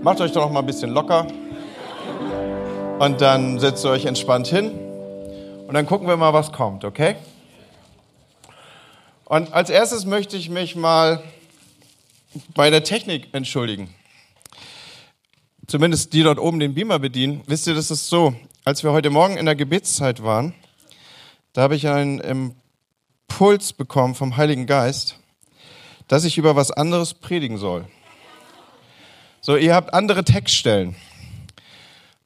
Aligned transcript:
Macht 0.00 0.20
euch 0.20 0.30
doch 0.30 0.42
noch 0.42 0.52
mal 0.52 0.60
ein 0.60 0.66
bisschen 0.66 0.90
locker. 0.90 1.26
Und 3.00 3.20
dann 3.20 3.58
setzt 3.58 3.84
ihr 3.84 3.90
euch 3.90 4.04
entspannt 4.04 4.46
hin. 4.46 4.70
Und 5.66 5.74
dann 5.74 5.86
gucken 5.86 6.06
wir 6.06 6.16
mal, 6.16 6.32
was 6.32 6.52
kommt, 6.52 6.84
okay? 6.84 7.16
Und 9.24 9.52
als 9.52 9.70
erstes 9.70 10.04
möchte 10.06 10.36
ich 10.36 10.50
mich 10.50 10.76
mal 10.76 11.22
bei 12.54 12.70
der 12.70 12.84
Technik 12.84 13.28
entschuldigen. 13.32 13.92
Zumindest 15.66 16.12
die 16.12 16.22
dort 16.22 16.38
oben 16.38 16.60
den 16.60 16.74
Beamer 16.74 17.00
bedienen. 17.00 17.42
Wisst 17.46 17.66
ihr, 17.66 17.74
das 17.74 17.90
ist 17.90 18.08
so, 18.08 18.34
als 18.64 18.84
wir 18.84 18.92
heute 18.92 19.10
Morgen 19.10 19.36
in 19.36 19.46
der 19.46 19.56
Gebetszeit 19.56 20.22
waren, 20.22 20.54
da 21.52 21.62
habe 21.62 21.74
ich 21.74 21.88
einen 21.88 22.20
Impuls 22.20 23.72
bekommen 23.72 24.14
vom 24.14 24.36
Heiligen 24.36 24.66
Geist, 24.66 25.18
dass 26.06 26.24
ich 26.24 26.38
über 26.38 26.54
was 26.54 26.70
anderes 26.70 27.14
predigen 27.14 27.58
soll. 27.58 27.84
So, 29.48 29.56
ihr 29.56 29.74
habt 29.74 29.94
andere 29.94 30.24
Textstellen. 30.24 30.94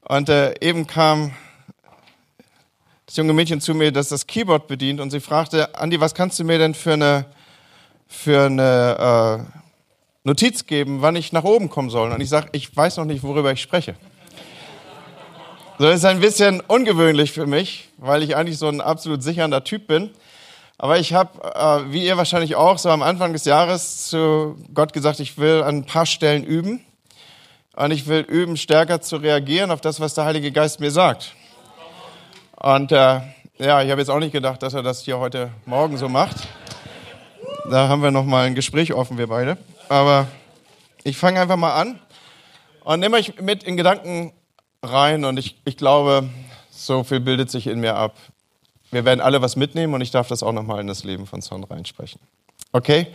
Und 0.00 0.28
äh, 0.28 0.56
eben 0.60 0.88
kam 0.88 1.30
das 3.06 3.14
junge 3.14 3.32
Mädchen 3.32 3.60
zu 3.60 3.76
mir, 3.76 3.92
das 3.92 4.08
das 4.08 4.26
Keyboard 4.26 4.66
bedient, 4.66 5.00
und 5.00 5.12
sie 5.12 5.20
fragte, 5.20 5.72
Andi, 5.76 6.00
was 6.00 6.16
kannst 6.16 6.40
du 6.40 6.44
mir 6.44 6.58
denn 6.58 6.74
für 6.74 6.94
eine, 6.94 7.26
für 8.08 8.46
eine 8.46 9.46
äh, 9.54 9.58
Notiz 10.24 10.66
geben, 10.66 11.00
wann 11.00 11.14
ich 11.14 11.32
nach 11.32 11.44
oben 11.44 11.70
kommen 11.70 11.90
soll? 11.90 12.10
Und 12.10 12.20
ich 12.20 12.28
sage, 12.28 12.48
ich 12.50 12.76
weiß 12.76 12.96
noch 12.96 13.04
nicht, 13.04 13.22
worüber 13.22 13.52
ich 13.52 13.62
spreche. 13.62 13.94
So 15.78 15.84
das 15.84 15.98
ist 15.98 16.04
ein 16.04 16.18
bisschen 16.18 16.60
ungewöhnlich 16.60 17.30
für 17.30 17.46
mich, 17.46 17.88
weil 17.98 18.24
ich 18.24 18.34
eigentlich 18.34 18.58
so 18.58 18.66
ein 18.66 18.80
absolut 18.80 19.22
sichernder 19.22 19.62
Typ 19.62 19.86
bin. 19.86 20.10
Aber 20.76 20.98
ich 20.98 21.14
habe, 21.14 21.38
äh, 21.54 21.92
wie 21.92 22.04
ihr 22.04 22.16
wahrscheinlich 22.16 22.56
auch, 22.56 22.78
so 22.78 22.90
am 22.90 23.02
Anfang 23.02 23.32
des 23.32 23.44
Jahres 23.44 24.08
zu 24.08 24.56
Gott 24.74 24.92
gesagt, 24.92 25.20
ich 25.20 25.38
will 25.38 25.62
an 25.62 25.76
ein 25.76 25.86
paar 25.86 26.06
Stellen 26.06 26.42
üben. 26.42 26.84
Und 27.74 27.90
ich 27.90 28.06
will 28.06 28.20
üben, 28.20 28.58
stärker 28.58 29.00
zu 29.00 29.16
reagieren 29.16 29.70
auf 29.70 29.80
das, 29.80 29.98
was 29.98 30.12
der 30.12 30.24
Heilige 30.24 30.52
Geist 30.52 30.78
mir 30.78 30.90
sagt. 30.90 31.34
Und 32.56 32.92
äh, 32.92 33.20
ja, 33.58 33.82
ich 33.82 33.90
habe 33.90 34.00
jetzt 34.00 34.10
auch 34.10 34.18
nicht 34.18 34.32
gedacht, 34.32 34.62
dass 34.62 34.74
er 34.74 34.82
das 34.82 35.02
hier 35.02 35.18
heute 35.18 35.50
Morgen 35.64 35.96
so 35.96 36.08
macht. 36.08 36.36
Da 37.70 37.88
haben 37.88 38.02
wir 38.02 38.10
noch 38.10 38.24
mal 38.24 38.44
ein 38.44 38.54
Gespräch 38.54 38.92
offen, 38.92 39.16
wir 39.16 39.26
beide. 39.26 39.56
Aber 39.88 40.28
ich 41.02 41.16
fange 41.16 41.40
einfach 41.40 41.56
mal 41.56 41.72
an 41.72 41.98
und 42.84 43.00
nehme 43.00 43.16
euch 43.16 43.40
mit 43.40 43.62
in 43.62 43.78
Gedanken 43.78 44.34
rein. 44.82 45.24
Und 45.24 45.38
ich, 45.38 45.56
ich 45.64 45.78
glaube, 45.78 46.28
so 46.70 47.04
viel 47.04 47.20
bildet 47.20 47.50
sich 47.50 47.66
in 47.66 47.80
mir 47.80 47.94
ab. 47.96 48.16
Wir 48.90 49.06
werden 49.06 49.22
alle 49.22 49.40
was 49.40 49.56
mitnehmen 49.56 49.94
und 49.94 50.02
ich 50.02 50.10
darf 50.10 50.28
das 50.28 50.42
auch 50.42 50.52
noch 50.52 50.64
mal 50.64 50.78
in 50.78 50.88
das 50.88 51.04
Leben 51.04 51.26
von 51.26 51.40
Son 51.40 51.64
reinsprechen. 51.64 52.20
Okay? 52.72 53.06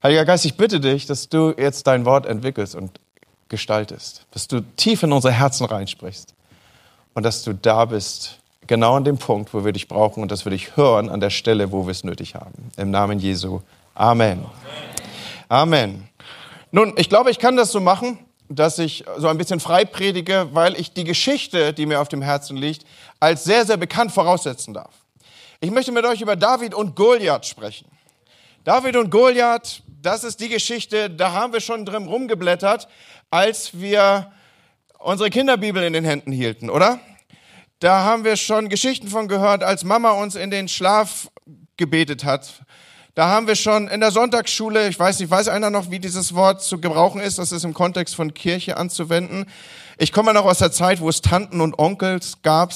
Heiliger 0.00 0.24
Geist, 0.24 0.44
ich 0.44 0.56
bitte 0.56 0.78
dich, 0.78 1.06
dass 1.06 1.28
du 1.28 1.52
jetzt 1.58 1.88
dein 1.88 2.04
Wort 2.04 2.26
entwickelst 2.26 2.76
und 2.76 3.00
gestaltest, 3.48 4.26
dass 4.32 4.48
du 4.48 4.60
tief 4.76 5.02
in 5.02 5.12
unsere 5.12 5.32
Herzen 5.32 5.66
reinsprichst 5.66 6.34
und 7.14 7.22
dass 7.22 7.42
du 7.42 7.54
da 7.54 7.84
bist, 7.84 8.38
genau 8.66 8.96
an 8.96 9.04
dem 9.04 9.18
Punkt, 9.18 9.54
wo 9.54 9.64
wir 9.64 9.72
dich 9.72 9.88
brauchen 9.88 10.22
und 10.22 10.30
dass 10.30 10.44
wir 10.44 10.50
dich 10.50 10.76
hören 10.76 11.08
an 11.08 11.20
der 11.20 11.30
Stelle, 11.30 11.72
wo 11.72 11.86
wir 11.86 11.92
es 11.92 12.04
nötig 12.04 12.34
haben. 12.34 12.70
Im 12.76 12.90
Namen 12.90 13.18
Jesu. 13.18 13.60
Amen. 13.94 14.44
Amen. 15.48 16.08
Nun, 16.72 16.94
ich 16.96 17.08
glaube, 17.08 17.30
ich 17.30 17.38
kann 17.38 17.56
das 17.56 17.70
so 17.70 17.80
machen, 17.80 18.18
dass 18.48 18.78
ich 18.78 19.04
so 19.16 19.28
ein 19.28 19.38
bisschen 19.38 19.60
frei 19.60 19.84
predige, 19.84 20.48
weil 20.52 20.78
ich 20.78 20.92
die 20.92 21.04
Geschichte, 21.04 21.72
die 21.72 21.86
mir 21.86 22.00
auf 22.00 22.08
dem 22.08 22.22
Herzen 22.22 22.56
liegt, 22.56 22.84
als 23.20 23.44
sehr, 23.44 23.64
sehr 23.64 23.76
bekannt 23.76 24.12
voraussetzen 24.12 24.74
darf. 24.74 24.92
Ich 25.60 25.70
möchte 25.70 25.92
mit 25.92 26.04
euch 26.04 26.20
über 26.20 26.36
David 26.36 26.74
und 26.74 26.94
Goliath 26.94 27.46
sprechen. 27.46 27.86
David 28.64 28.96
und 28.96 29.10
Goliath, 29.10 29.82
das 30.02 30.24
ist 30.24 30.40
die 30.40 30.48
Geschichte, 30.48 31.08
da 31.08 31.32
haben 31.32 31.52
wir 31.52 31.60
schon 31.60 31.84
drin 31.84 32.06
rumgeblättert, 32.06 32.88
als 33.30 33.78
wir 33.78 34.32
unsere 34.98 35.30
Kinderbibel 35.30 35.82
in 35.82 35.92
den 35.92 36.04
Händen 36.04 36.32
hielten, 36.32 36.70
oder? 36.70 37.00
Da 37.78 38.04
haben 38.04 38.24
wir 38.24 38.36
schon 38.36 38.68
Geschichten 38.68 39.08
von 39.08 39.28
gehört, 39.28 39.62
als 39.62 39.84
Mama 39.84 40.12
uns 40.12 40.34
in 40.34 40.50
den 40.50 40.68
Schlaf 40.68 41.30
gebetet 41.76 42.24
hat. 42.24 42.64
Da 43.14 43.28
haben 43.28 43.46
wir 43.46 43.56
schon 43.56 43.88
in 43.88 44.00
der 44.00 44.10
Sonntagsschule, 44.10 44.88
ich 44.88 44.98
weiß 44.98 45.20
nicht, 45.20 45.30
weiß 45.30 45.48
einer 45.48 45.70
noch, 45.70 45.90
wie 45.90 45.98
dieses 45.98 46.34
Wort 46.34 46.62
zu 46.62 46.80
gebrauchen 46.80 47.20
ist, 47.20 47.38
das 47.38 47.52
ist 47.52 47.64
im 47.64 47.72
Kontext 47.74 48.14
von 48.14 48.34
Kirche 48.34 48.76
anzuwenden. 48.76 49.46
Ich 49.98 50.12
komme 50.12 50.34
noch 50.34 50.44
aus 50.44 50.58
der 50.58 50.72
Zeit, 50.72 51.00
wo 51.00 51.08
es 51.08 51.22
Tanten 51.22 51.60
und 51.62 51.78
Onkels 51.78 52.42
gab, 52.42 52.72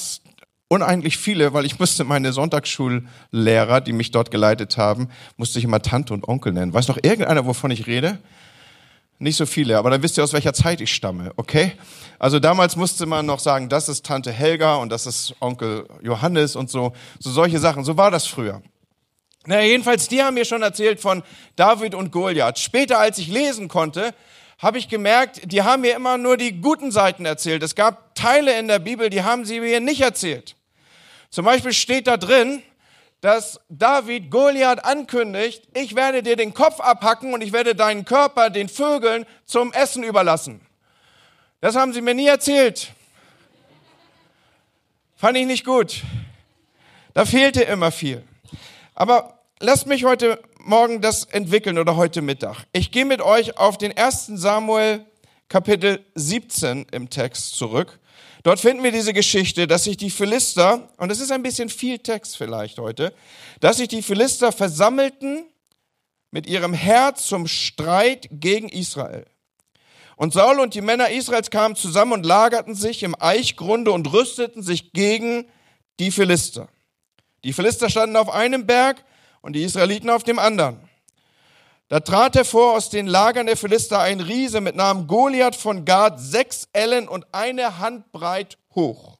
uneinlich 0.67 1.17
viele, 1.17 1.53
weil 1.53 1.65
ich 1.65 1.79
musste 1.79 2.05
meine 2.05 2.33
Sonntagsschullehrer, 2.33 3.81
die 3.81 3.93
mich 3.93 4.11
dort 4.11 4.31
geleitet 4.31 4.77
haben, 4.77 5.09
musste 5.37 5.59
ich 5.59 5.65
immer 5.65 5.81
Tante 5.81 6.13
und 6.13 6.27
Onkel 6.27 6.53
nennen. 6.53 6.73
Weiß 6.73 6.87
noch 6.87 6.97
irgendeiner, 6.97 7.45
wovon 7.45 7.71
ich 7.71 7.87
rede? 7.87 8.19
Nicht 9.21 9.37
so 9.37 9.45
viele, 9.45 9.77
aber 9.77 9.91
dann 9.91 10.01
wisst 10.01 10.17
ihr, 10.17 10.23
aus 10.23 10.33
welcher 10.33 10.51
Zeit 10.51 10.81
ich 10.81 10.91
stamme, 10.91 11.31
okay? 11.35 11.73
Also 12.17 12.39
damals 12.39 12.75
musste 12.75 13.05
man 13.05 13.27
noch 13.27 13.37
sagen, 13.37 13.69
das 13.69 13.87
ist 13.87 14.03
Tante 14.03 14.31
Helga 14.31 14.77
und 14.77 14.91
das 14.91 15.05
ist 15.05 15.35
Onkel 15.39 15.87
Johannes 16.01 16.55
und 16.55 16.71
so, 16.71 16.93
so 17.19 17.29
solche 17.29 17.59
Sachen. 17.59 17.83
So 17.83 17.97
war 17.97 18.09
das 18.09 18.25
früher. 18.25 18.63
Na, 19.45 19.61
jedenfalls, 19.61 20.07
die 20.07 20.23
haben 20.23 20.33
mir 20.33 20.45
schon 20.45 20.63
erzählt 20.63 20.99
von 20.99 21.21
David 21.55 21.93
und 21.93 22.11
Goliath. 22.11 22.57
Später, 22.57 22.97
als 22.97 23.19
ich 23.19 23.27
lesen 23.27 23.67
konnte, 23.67 24.15
habe 24.57 24.79
ich 24.79 24.89
gemerkt, 24.89 25.51
die 25.51 25.61
haben 25.61 25.81
mir 25.81 25.95
immer 25.95 26.17
nur 26.17 26.35
die 26.35 26.59
guten 26.59 26.91
Seiten 26.91 27.23
erzählt. 27.27 27.61
Es 27.61 27.75
gab 27.75 28.15
Teile 28.15 28.57
in 28.57 28.67
der 28.67 28.79
Bibel, 28.79 29.11
die 29.11 29.21
haben 29.21 29.45
sie 29.45 29.59
mir 29.59 29.79
nicht 29.81 30.01
erzählt. 30.01 30.55
Zum 31.29 31.45
Beispiel 31.45 31.73
steht 31.73 32.07
da 32.07 32.17
drin, 32.17 32.63
dass 33.21 33.59
David 33.69 34.31
Goliath 34.31 34.83
ankündigt, 34.83 35.67
ich 35.75 35.95
werde 35.95 36.23
dir 36.23 36.35
den 36.35 36.53
Kopf 36.53 36.79
abhacken 36.79 37.33
und 37.33 37.41
ich 37.41 37.53
werde 37.53 37.75
deinen 37.75 38.03
Körper 38.03 38.49
den 38.49 38.67
Vögeln 38.67 39.25
zum 39.45 39.71
Essen 39.73 40.03
überlassen. 40.03 40.61
Das 41.61 41.75
haben 41.75 41.93
sie 41.93 42.01
mir 42.01 42.15
nie 42.15 42.27
erzählt. 42.27 42.91
Fand 45.15 45.37
ich 45.37 45.45
nicht 45.45 45.63
gut. 45.63 46.01
Da 47.13 47.25
fehlte 47.25 47.61
immer 47.61 47.91
viel. 47.91 48.23
Aber 48.95 49.39
lasst 49.59 49.85
mich 49.85 50.03
heute 50.03 50.41
Morgen 50.63 51.01
das 51.01 51.25
entwickeln 51.25 51.77
oder 51.77 51.95
heute 51.95 52.21
Mittag. 52.21 52.65
Ich 52.71 52.91
gehe 52.91 53.05
mit 53.05 53.21
euch 53.21 53.57
auf 53.57 53.77
den 53.77 53.95
1. 53.95 54.31
Samuel 54.33 55.05
Kapitel 55.47 56.03
17 56.15 56.87
im 56.91 57.09
Text 57.09 57.55
zurück. 57.55 57.99
Dort 58.43 58.59
finden 58.59 58.83
wir 58.83 58.91
diese 58.91 59.13
Geschichte, 59.13 59.67
dass 59.67 59.83
sich 59.83 59.97
die 59.97 60.09
Philister, 60.09 60.89
und 60.97 61.11
es 61.11 61.19
ist 61.19 61.31
ein 61.31 61.43
bisschen 61.43 61.69
viel 61.69 61.99
Text 61.99 62.37
vielleicht 62.37 62.79
heute, 62.79 63.13
dass 63.59 63.77
sich 63.77 63.87
die 63.87 64.01
Philister 64.01 64.51
versammelten 64.51 65.45
mit 66.31 66.47
ihrem 66.47 66.73
Herz 66.73 67.27
zum 67.27 67.45
Streit 67.47 68.27
gegen 68.31 68.69
Israel. 68.69 69.25
Und 70.15 70.33
Saul 70.33 70.59
und 70.59 70.73
die 70.75 70.81
Männer 70.81 71.09
Israels 71.09 71.49
kamen 71.49 71.75
zusammen 71.75 72.13
und 72.13 72.25
lagerten 72.25 72.75
sich 72.75 73.03
im 73.03 73.15
Eichgrunde 73.19 73.91
und 73.91 74.11
rüsteten 74.11 74.63
sich 74.63 74.93
gegen 74.93 75.45
die 75.99 76.11
Philister. 76.11 76.67
Die 77.43 77.53
Philister 77.53 77.89
standen 77.89 78.15
auf 78.15 78.29
einem 78.29 78.65
Berg 78.65 79.03
und 79.41 79.53
die 79.53 79.63
Israeliten 79.63 80.09
auf 80.09 80.23
dem 80.23 80.39
anderen. 80.39 80.79
Da 81.91 81.99
trat 81.99 82.35
hervor 82.37 82.77
aus 82.77 82.89
den 82.89 83.05
Lagern 83.05 83.47
der 83.47 83.57
Philister 83.57 83.99
ein 83.99 84.21
Riese 84.21 84.61
mit 84.61 84.77
Namen 84.77 85.07
Goliath 85.07 85.57
von 85.57 85.83
Gad, 85.83 86.21
sechs 86.21 86.69
Ellen 86.71 87.09
und 87.09 87.25
eine 87.33 87.79
Hand 87.79 88.13
breit 88.13 88.57
hoch. 88.73 89.17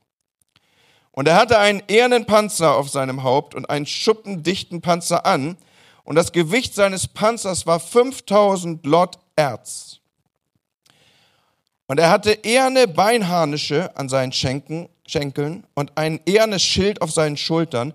Und 1.11 1.27
er 1.27 1.35
hatte 1.35 1.59
einen 1.59 1.83
ehernen 1.89 2.25
Panzer 2.25 2.77
auf 2.77 2.87
seinem 2.87 3.23
Haupt 3.23 3.55
und 3.55 3.69
einen 3.69 3.85
schuppendichten 3.85 4.79
Panzer 4.79 5.25
an. 5.25 5.57
Und 6.05 6.15
das 6.15 6.31
Gewicht 6.31 6.73
seines 6.73 7.09
Panzers 7.09 7.67
war 7.67 7.81
5000 7.81 8.85
Lot 8.85 9.19
Erz. 9.35 9.99
Und 11.87 11.99
er 11.99 12.09
hatte 12.09 12.31
eherne 12.31 12.87
Beinharnische 12.87 13.97
an 13.97 14.07
seinen 14.07 14.31
Schenken, 14.31 14.87
Schenkeln 15.05 15.67
und 15.73 15.97
ein 15.97 16.21
ehernes 16.25 16.63
Schild 16.63 17.01
auf 17.01 17.11
seinen 17.11 17.35
Schultern. 17.35 17.93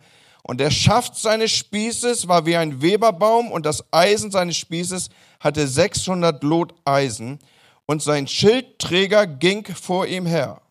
Und 0.48 0.58
der 0.58 0.70
Schaft 0.70 1.16
seines 1.16 1.50
Spießes 1.50 2.28
war 2.28 2.46
wie 2.46 2.54
ein 2.56 2.80
Weberbaum 2.80 3.50
und 3.50 3.66
das 3.66 3.84
Eisen 3.92 4.30
seines 4.30 4.56
Spießes 4.56 5.08
hatte 5.40 5.66
600 5.66 6.40
Lot 6.44 6.72
Eisen 6.84 7.40
und 7.84 8.00
sein 8.00 8.28
Schildträger 8.28 9.26
ging 9.26 9.66
vor 9.66 10.06
ihm 10.06 10.24
her. 10.24 10.62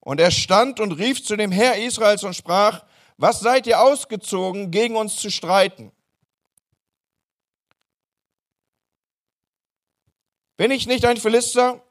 Und 0.00 0.20
er 0.20 0.30
stand 0.30 0.78
und 0.78 0.92
rief 0.92 1.24
zu 1.24 1.36
dem 1.36 1.52
Herr 1.52 1.78
Israels 1.78 2.22
und 2.22 2.36
sprach, 2.36 2.84
was 3.16 3.40
seid 3.40 3.66
ihr 3.66 3.80
ausgezogen, 3.80 4.70
gegen 4.70 4.96
uns 4.96 5.16
zu 5.16 5.30
streiten? 5.30 5.90
Bin 10.58 10.70
ich 10.70 10.86
nicht 10.86 11.06
ein 11.06 11.16
Philister 11.16 11.82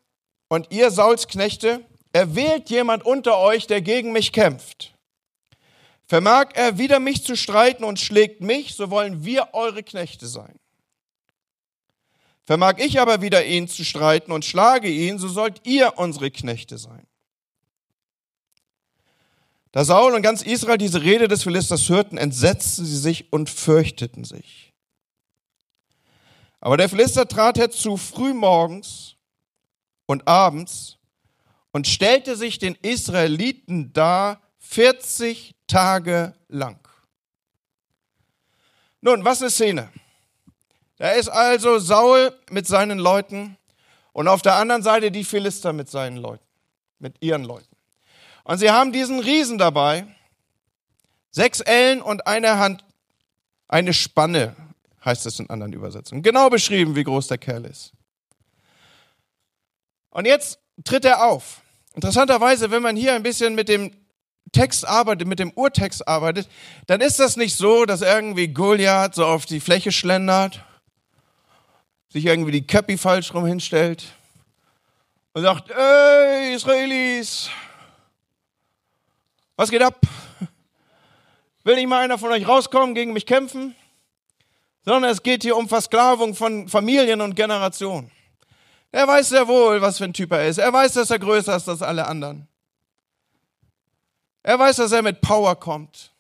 und 0.50 0.72
ihr 0.72 0.92
Sauls 0.92 1.28
Knechte? 1.28 1.84
Erwählt 2.14 2.70
jemand 2.70 3.04
unter 3.04 3.40
euch, 3.40 3.66
der 3.66 3.82
gegen 3.82 4.12
mich 4.12 4.32
kämpft. 4.32 4.95
Vermag 6.08 6.50
er 6.54 6.78
wider 6.78 7.00
mich 7.00 7.24
zu 7.24 7.36
streiten 7.36 7.84
und 7.84 8.00
schlägt 8.00 8.42
mich, 8.42 8.76
so 8.76 8.92
wollen 8.92 9.26
wir 9.26 9.50
eure 9.54 9.82
Knechte 9.82 10.28
sein. 10.28 10.60
Vermag 12.44 12.76
ich 12.78 13.00
aber 13.00 13.22
wider 13.22 13.44
ihn 13.44 13.68
zu 13.68 13.84
streiten 13.84 14.32
und 14.32 14.46
schlage 14.46 14.88
ihn, 14.88 15.18
so 15.18 15.28
sollt 15.28 15.66
ihr 15.66 15.98
unsere 15.98 16.30
Knechte 16.30 16.78
sein. 16.78 17.08
Da 19.72 19.84
Saul 19.84 20.14
und 20.14 20.22
ganz 20.22 20.44
Israel 20.44 20.78
diese 20.78 21.02
Rede 21.02 21.28
des 21.28 21.44
Philisters 21.44 21.90
hörten, 21.90 22.18
entsetzten 22.18 22.86
sie 22.86 22.98
sich 22.98 23.34
und 23.34 23.50
fürchteten 23.50 24.24
sich. 24.24 24.74
Aber 26.62 26.78
der 26.78 26.88
Philister 26.88 27.28
trat 27.28 27.58
herzu 27.58 27.98
früh 27.98 28.34
morgens 28.34 29.16
und 30.06 30.28
abends 30.28 30.98
und 31.72 31.88
stellte 31.88 32.36
sich 32.36 32.60
den 32.60 32.76
Israeliten 32.84 33.92
dar 33.92 34.40
40 34.60 35.55
Tage 35.68 36.34
lang. 36.48 36.80
Nun, 39.02 39.24
was 39.24 39.42
ist 39.42 39.56
Szene? 39.56 39.90
Da 40.98 41.12
ist 41.12 41.30
also 41.30 41.80
Saul 41.80 42.34
mit 42.50 42.68
seinen 42.68 43.00
Leuten 43.00 43.58
und 44.14 44.28
auf 44.28 44.42
der 44.42 44.56
anderen 44.56 44.82
Seite 44.82 45.12
die 45.12 45.24
Philister 45.24 45.74
mit 45.74 45.90
seinen 45.90 46.18
Leuten, 46.18 46.46
mit 47.00 47.22
ihren 47.22 47.44
Leuten. 47.44 47.76
Und 48.46 48.60
sie 48.60 48.72
haben 48.72 48.94
diesen 48.94 49.20
Riesen 49.20 49.58
dabei, 49.58 50.08
sechs 51.32 51.60
Ellen 51.60 52.02
und 52.02 52.26
eine 52.28 52.58
Hand, 52.60 52.86
eine 53.68 53.94
Spanne, 53.94 54.56
heißt 55.04 55.26
es 55.26 55.40
in 55.40 55.50
anderen 55.50 55.74
Übersetzungen. 55.74 56.24
Genau 56.24 56.50
beschrieben, 56.50 56.96
wie 56.96 57.04
groß 57.04 57.28
der 57.28 57.38
Kerl 57.38 57.66
ist. 57.66 57.92
Und 60.12 60.26
jetzt 60.26 60.60
tritt 60.84 61.04
er 61.04 61.26
auf. 61.26 61.62
Interessanterweise, 61.94 62.72
wenn 62.72 62.82
man 62.82 62.96
hier 62.96 63.14
ein 63.14 63.24
bisschen 63.24 63.54
mit 63.54 63.68
dem 63.68 63.92
Text 64.56 64.88
arbeitet, 64.88 65.28
mit 65.28 65.40
dem 65.40 65.52
Urtext 65.52 66.08
arbeitet, 66.08 66.48
dann 66.88 67.02
ist 67.02 67.20
das 67.20 67.36
nicht 67.36 67.58
so, 67.58 67.86
dass 67.86 68.02
irgendwie 68.02 68.48
Goliath 68.48 69.16
so 69.16 69.26
auf 69.26 69.46
die 69.46 69.60
Fläche 69.60 69.92
schlendert, 69.92 70.64
sich 72.08 72.26
irgendwie 72.26 72.52
die 72.52 72.66
Köppi 72.66 72.98
falsch 72.98 73.34
rum 73.34 73.46
hinstellt 73.46 74.06
und 75.34 75.42
sagt, 75.42 75.72
ey, 75.72 76.54
Israelis, 76.54 77.50
was 79.58 79.70
geht 79.70 79.82
ab? 79.82 80.00
Will 81.66 81.76
nicht 81.76 81.88
mal 81.88 82.02
einer 82.02 82.18
von 82.18 82.32
euch 82.32 82.48
rauskommen, 82.48 82.96
gegen 82.96 83.12
mich 83.12 83.26
kämpfen? 83.26 83.76
Sondern 84.86 85.12
es 85.12 85.22
geht 85.22 85.44
hier 85.44 85.58
um 85.58 85.68
Versklavung 85.68 86.34
von 86.34 86.70
Familien 86.70 87.20
und 87.20 87.36
Generationen. 87.36 88.10
Er 88.94 89.06
weiß 89.06 89.30
sehr 89.30 89.48
wohl, 89.50 89.82
was 89.82 89.98
für 89.98 90.06
ein 90.06 90.14
Typ 90.14 90.32
er 90.32 90.48
ist. 90.48 90.60
Er 90.60 90.72
weiß, 90.72 90.94
dass 90.94 91.10
er 91.10 91.20
größer 91.20 91.58
ist 91.58 91.68
als 91.68 91.82
alle 91.82 92.08
anderen. 92.08 92.48
Er 94.46 94.60
weiß, 94.60 94.76
dass 94.76 94.92
er 94.92 95.02
mit 95.02 95.22
Power 95.22 95.56
kommt. 95.56 96.12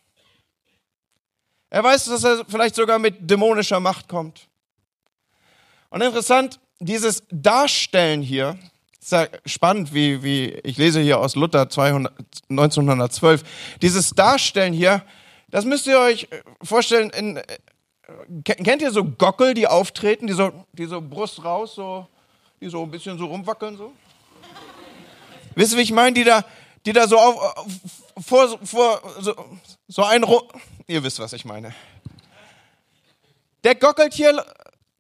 Er 1.69 1.83
weiß, 1.83 2.05
dass 2.05 2.23
er 2.23 2.43
vielleicht 2.47 2.73
sogar 2.73 2.97
mit 2.97 3.29
dämonischer 3.29 3.79
Macht 3.79 4.07
kommt. 4.07 4.47
Und 5.91 6.01
interessant, 6.01 6.59
dieses 6.79 7.21
Darstellen 7.29 8.23
hier, 8.23 8.57
ist 8.99 9.11
ja 9.11 9.27
spannend, 9.45 9.93
wie, 9.93 10.23
wie 10.23 10.45
ich 10.63 10.77
lese 10.77 11.01
hier 11.01 11.19
aus 11.19 11.35
Luther 11.35 11.69
200, 11.69 12.11
1912, 12.49 13.43
dieses 13.83 14.09
Darstellen 14.09 14.73
hier, 14.73 15.03
das 15.51 15.63
müsst 15.63 15.85
ihr 15.85 15.99
euch 15.99 16.27
vorstellen, 16.63 17.11
in, 17.11 17.39
kennt 18.43 18.81
ihr 18.81 18.89
so 18.89 19.05
Gockel, 19.05 19.53
die 19.53 19.67
auftreten, 19.67 20.25
die 20.25 20.33
so, 20.33 20.51
die 20.73 20.85
so 20.85 20.99
Brust 20.99 21.43
raus, 21.43 21.75
so, 21.75 22.07
die 22.59 22.69
so 22.69 22.81
ein 22.81 22.89
bisschen 22.89 23.19
so 23.19 23.27
rumwackeln, 23.27 23.77
so? 23.77 23.93
Wisst 25.53 25.73
ihr, 25.73 25.77
wie 25.77 25.83
ich 25.83 25.91
meine? 25.91 26.15
Die 26.15 26.23
da, 26.23 26.43
die 26.85 26.93
da 26.93 27.07
so 27.07 27.17
auf, 27.17 27.65
vor, 28.23 28.59
vor 28.63 29.01
so, 29.19 29.35
so 29.87 30.03
ein, 30.03 30.23
ihr 30.87 31.03
wisst, 31.03 31.19
was 31.19 31.33
ich 31.33 31.45
meine. 31.45 31.73
Der 33.63 33.75
gockelt 33.75 34.13
hier 34.13 34.45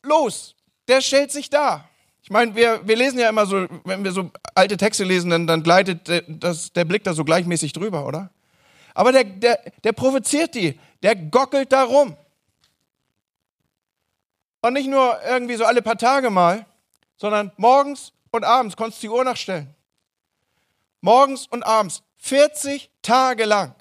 los. 0.01 0.55
Der 0.87 1.01
stellt 1.01 1.31
sich 1.31 1.49
da. 1.49 1.87
Ich 2.23 2.31
meine, 2.31 2.55
wir, 2.55 2.87
wir 2.87 2.95
lesen 2.95 3.19
ja 3.19 3.29
immer 3.29 3.45
so, 3.45 3.67
wenn 3.83 4.03
wir 4.03 4.11
so 4.11 4.31
alte 4.55 4.77
Texte 4.77 5.03
lesen, 5.03 5.29
dann, 5.29 5.45
dann 5.45 5.61
gleitet 5.61 6.09
das, 6.27 6.73
der 6.73 6.85
Blick 6.85 7.03
da 7.03 7.13
so 7.13 7.23
gleichmäßig 7.23 7.73
drüber, 7.73 8.07
oder? 8.07 8.31
Aber 8.95 9.11
der, 9.11 9.23
der, 9.23 9.59
der 9.83 9.91
provoziert 9.91 10.55
die. 10.55 10.79
Der 11.03 11.15
gockelt 11.15 11.71
da 11.71 11.83
rum. 11.83 12.17
Und 14.61 14.73
nicht 14.73 14.87
nur 14.87 15.19
irgendwie 15.23 15.55
so 15.55 15.65
alle 15.65 15.83
paar 15.83 15.97
Tage 15.97 16.31
mal, 16.31 16.65
sondern 17.17 17.51
morgens 17.57 18.11
und 18.31 18.43
abends 18.43 18.75
konntest 18.75 19.03
du 19.03 19.07
die 19.07 19.11
Uhr 19.11 19.23
nachstellen. 19.23 19.75
Morgens 21.05 21.45
und 21.45 21.61
abends. 21.61 22.01
40 22.17 22.89
Tage 23.03 23.45
lang. 23.45 23.75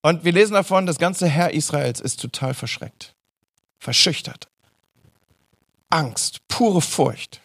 Und 0.00 0.24
wir 0.24 0.32
lesen 0.32 0.54
davon, 0.54 0.86
das 0.86 0.96
ganze 0.96 1.28
Herr 1.28 1.52
Israels 1.52 2.00
ist 2.00 2.18
total 2.18 2.54
verschreckt, 2.54 3.14
verschüchtert. 3.78 4.48
Angst, 5.90 6.48
pure 6.48 6.80
Furcht. 6.80 7.42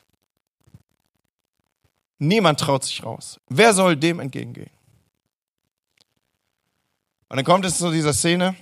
Niemand 2.19 2.61
traut 2.61 2.85
sich 2.85 3.03
raus. 3.03 3.41
Wer 3.49 3.73
soll 3.73 3.97
dem 3.97 4.21
entgegengehen? 4.21 4.71
Und 7.27 7.35
dann 7.35 7.45
kommt 7.45 7.65
es 7.65 7.79
zu 7.79 7.91
dieser 7.91 8.13
Szene, 8.13 8.55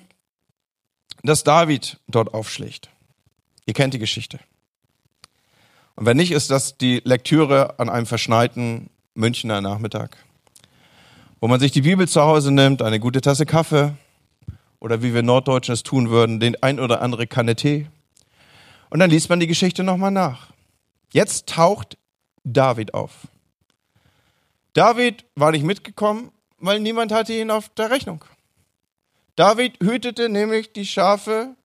dass 1.22 1.44
David 1.44 2.00
dort 2.08 2.34
aufschlägt. 2.34 2.90
Ihr 3.68 3.76
kennt 3.76 3.94
die 3.94 4.00
Geschichte. 4.00 4.40
Und 5.98 6.06
wenn 6.06 6.18
nicht, 6.18 6.32
ist 6.32 6.52
das 6.52 6.78
die 6.78 7.02
Lektüre 7.04 7.80
an 7.80 7.90
einem 7.90 8.06
verschneiten 8.06 8.92
Münchner 9.16 9.62
Nachmittag, 9.62 10.16
wo 11.40 11.48
man 11.48 11.60
sich 11.60 11.72
die 11.72 11.82
Bibel 11.82 12.08
zu 12.08 12.22
Hause 12.22 12.52
nimmt, 12.52 12.84
eine 12.84 13.00
gute 13.00 13.20
Tasse 13.20 13.48
Kaffee 13.48 13.94
oder 14.80 15.02
wie 15.02 15.16
wir 15.16 15.24
Norddeutschen 15.24 15.74
es 15.74 15.82
tun 15.82 16.12
würden, 16.12 16.40
den 16.40 16.62
ein 16.62 16.80
oder 16.80 17.02
andere 17.02 17.26
Kanne 17.26 17.56
Tee. 17.56 17.88
Und 18.92 19.00
dann 19.00 19.10
liest 19.10 19.30
man 19.30 19.40
die 19.40 19.48
Geschichte 19.48 19.84
nochmal 19.84 20.12
nach. 20.12 20.52
Jetzt 21.12 21.50
taucht 21.50 21.98
David 22.44 22.94
auf. 22.94 23.28
David 24.74 25.26
war 25.34 25.50
nicht 25.50 25.66
mitgekommen, 25.66 26.32
weil 26.60 26.80
niemand 26.80 27.12
hatte 27.12 27.34
ihn 27.34 27.50
auf 27.50 27.70
der 27.70 27.90
Rechnung. 27.90 28.24
David 29.36 29.80
hütete 29.82 30.30
nämlich 30.30 30.74
die 30.74 30.86
Schafe 30.86 31.56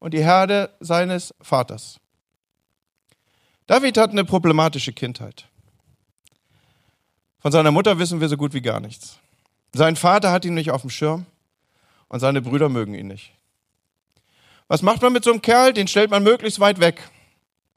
und 0.00 0.12
die 0.12 0.24
Herde 0.24 0.70
seines 0.80 1.32
Vaters. 1.40 2.00
David 3.66 3.98
hat 3.98 4.10
eine 4.10 4.24
problematische 4.24 4.92
Kindheit. 4.92 5.48
Von 7.38 7.52
seiner 7.52 7.70
Mutter 7.70 7.98
wissen 7.98 8.20
wir 8.20 8.28
so 8.28 8.36
gut 8.36 8.54
wie 8.54 8.60
gar 8.60 8.80
nichts. 8.80 9.18
Sein 9.72 9.96
Vater 9.96 10.30
hat 10.32 10.44
ihn 10.44 10.54
nicht 10.54 10.70
auf 10.70 10.80
dem 10.82 10.90
Schirm 10.90 11.26
und 12.08 12.20
seine 12.20 12.40
Brüder 12.42 12.68
mögen 12.68 12.94
ihn 12.94 13.08
nicht. 13.08 13.32
Was 14.68 14.82
macht 14.82 15.02
man 15.02 15.12
mit 15.12 15.24
so 15.24 15.30
einem 15.30 15.42
Kerl? 15.42 15.72
Den 15.72 15.86
stellt 15.86 16.10
man 16.10 16.22
möglichst 16.22 16.60
weit 16.60 16.80
weg. 16.80 17.10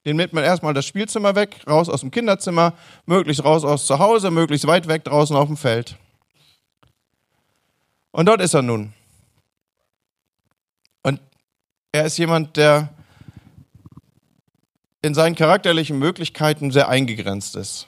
Den 0.05 0.15
nimmt 0.15 0.33
man 0.33 0.43
erstmal 0.43 0.73
das 0.73 0.85
Spielzimmer 0.85 1.35
weg, 1.35 1.57
raus 1.67 1.89
aus 1.89 2.01
dem 2.01 2.09
Kinderzimmer, 2.09 2.73
möglichst 3.05 3.43
raus 3.43 3.63
aus 3.63 3.85
zu 3.85 3.99
Hause, 3.99 4.31
möglichst 4.31 4.65
weit 4.65 4.87
weg 4.87 5.03
draußen 5.03 5.35
auf 5.35 5.47
dem 5.47 5.57
Feld. 5.57 5.97
Und 8.11 8.25
dort 8.25 8.41
ist 8.41 8.53
er 8.53 8.61
nun. 8.61 8.93
Und 11.03 11.19
er 11.91 12.05
ist 12.05 12.17
jemand, 12.17 12.57
der 12.57 12.89
in 15.01 15.13
seinen 15.13 15.35
charakterlichen 15.35 15.97
Möglichkeiten 15.97 16.71
sehr 16.71 16.89
eingegrenzt 16.89 17.55
ist. 17.55 17.87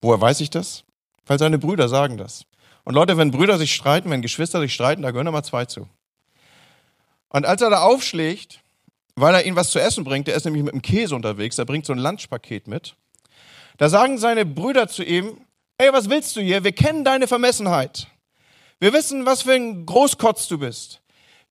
Woher 0.00 0.20
weiß 0.20 0.40
ich 0.40 0.50
das? 0.50 0.84
Weil 1.26 1.38
seine 1.38 1.58
Brüder 1.58 1.88
sagen 1.88 2.16
das. 2.16 2.44
Und 2.84 2.94
Leute, 2.94 3.16
wenn 3.16 3.30
Brüder 3.30 3.58
sich 3.58 3.74
streiten, 3.74 4.10
wenn 4.10 4.22
Geschwister 4.22 4.60
sich 4.60 4.74
streiten, 4.74 5.02
da 5.02 5.10
gehören 5.10 5.26
immer 5.26 5.42
zwei 5.42 5.64
zu. 5.64 5.88
Und 7.28 7.46
als 7.46 7.62
er 7.62 7.70
da 7.70 7.80
aufschlägt, 7.80 8.60
weil 9.16 9.34
er 9.34 9.46
ihnen 9.46 9.56
was 9.56 9.70
zu 9.70 9.80
essen 9.80 10.04
bringt, 10.04 10.26
der 10.26 10.34
ist 10.34 10.44
nämlich 10.44 10.62
mit 10.62 10.72
dem 10.72 10.82
Käse 10.82 11.14
unterwegs, 11.14 11.58
er 11.58 11.64
bringt 11.64 11.86
so 11.86 11.92
ein 11.92 11.98
Lunchpaket 11.98 12.68
mit, 12.68 12.94
da 13.76 13.88
sagen 13.88 14.18
seine 14.18 14.44
Brüder 14.44 14.88
zu 14.88 15.02
ihm, 15.02 15.38
ey, 15.78 15.92
was 15.92 16.10
willst 16.10 16.36
du 16.36 16.40
hier? 16.40 16.64
Wir 16.64 16.72
kennen 16.72 17.04
deine 17.04 17.26
Vermessenheit. 17.26 18.08
Wir 18.78 18.92
wissen, 18.92 19.26
was 19.26 19.42
für 19.42 19.54
ein 19.54 19.86
Großkotz 19.86 20.48
du 20.48 20.58
bist. 20.58 21.00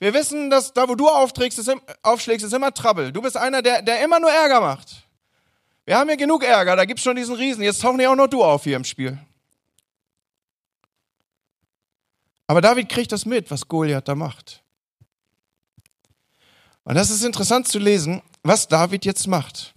Wir 0.03 0.13
wissen, 0.13 0.49
dass 0.49 0.73
da, 0.73 0.89
wo 0.89 0.95
du 0.95 1.07
aufträgst, 1.07 1.57
ist, 1.59 1.71
aufschlägst, 2.01 2.45
ist 2.45 2.51
immer 2.51 2.73
Trouble. 2.73 3.13
Du 3.13 3.21
bist 3.21 3.37
einer, 3.37 3.61
der, 3.61 3.81
der 3.81 4.03
immer 4.03 4.19
nur 4.19 4.29
Ärger 4.29 4.59
macht. 4.59 5.07
Wir 5.85 5.97
haben 5.97 6.09
hier 6.09 6.17
genug 6.17 6.43
Ärger, 6.43 6.75
da 6.75 6.83
gibt's 6.83 7.03
schon 7.03 7.15
diesen 7.15 7.35
Riesen. 7.35 7.63
Jetzt 7.63 7.81
tauchen 7.81 8.01
ja 8.01 8.11
auch 8.11 8.15
noch 8.17 8.27
du 8.27 8.43
auf 8.43 8.65
hier 8.65 8.75
im 8.75 8.83
Spiel. 8.83 9.17
Aber 12.47 12.59
David 12.59 12.89
kriegt 12.89 13.13
das 13.13 13.25
mit, 13.25 13.49
was 13.49 13.69
Goliath 13.69 14.09
da 14.09 14.13
macht. 14.13 14.61
Und 16.83 16.95
das 16.95 17.09
ist 17.09 17.23
interessant 17.23 17.69
zu 17.69 17.79
lesen, 17.79 18.21
was 18.41 18.67
David 18.67 19.05
jetzt 19.05 19.27
macht. 19.27 19.73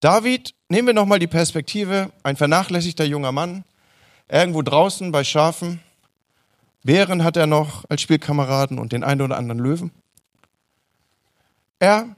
David, 0.00 0.54
nehmen 0.70 0.86
wir 0.86 0.94
nochmal 0.94 1.18
die 1.18 1.26
Perspektive, 1.26 2.10
ein 2.22 2.36
vernachlässigter 2.36 3.04
junger 3.04 3.32
Mann, 3.32 3.64
irgendwo 4.28 4.62
draußen 4.62 5.12
bei 5.12 5.24
Schafen, 5.24 5.82
Bären 6.82 7.24
hat 7.24 7.36
er 7.36 7.46
noch 7.46 7.84
als 7.88 8.00
Spielkameraden 8.00 8.78
und 8.78 8.92
den 8.92 9.04
einen 9.04 9.22
oder 9.22 9.36
anderen 9.36 9.60
Löwen. 9.60 9.90
Er 11.78 12.16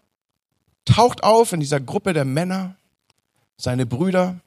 taucht 0.84 1.24
auf 1.24 1.52
in 1.52 1.60
dieser 1.60 1.80
Gruppe 1.80 2.12
der 2.12 2.24
Männer, 2.24 2.76
seine 3.56 3.86
Brüder. 3.86 4.40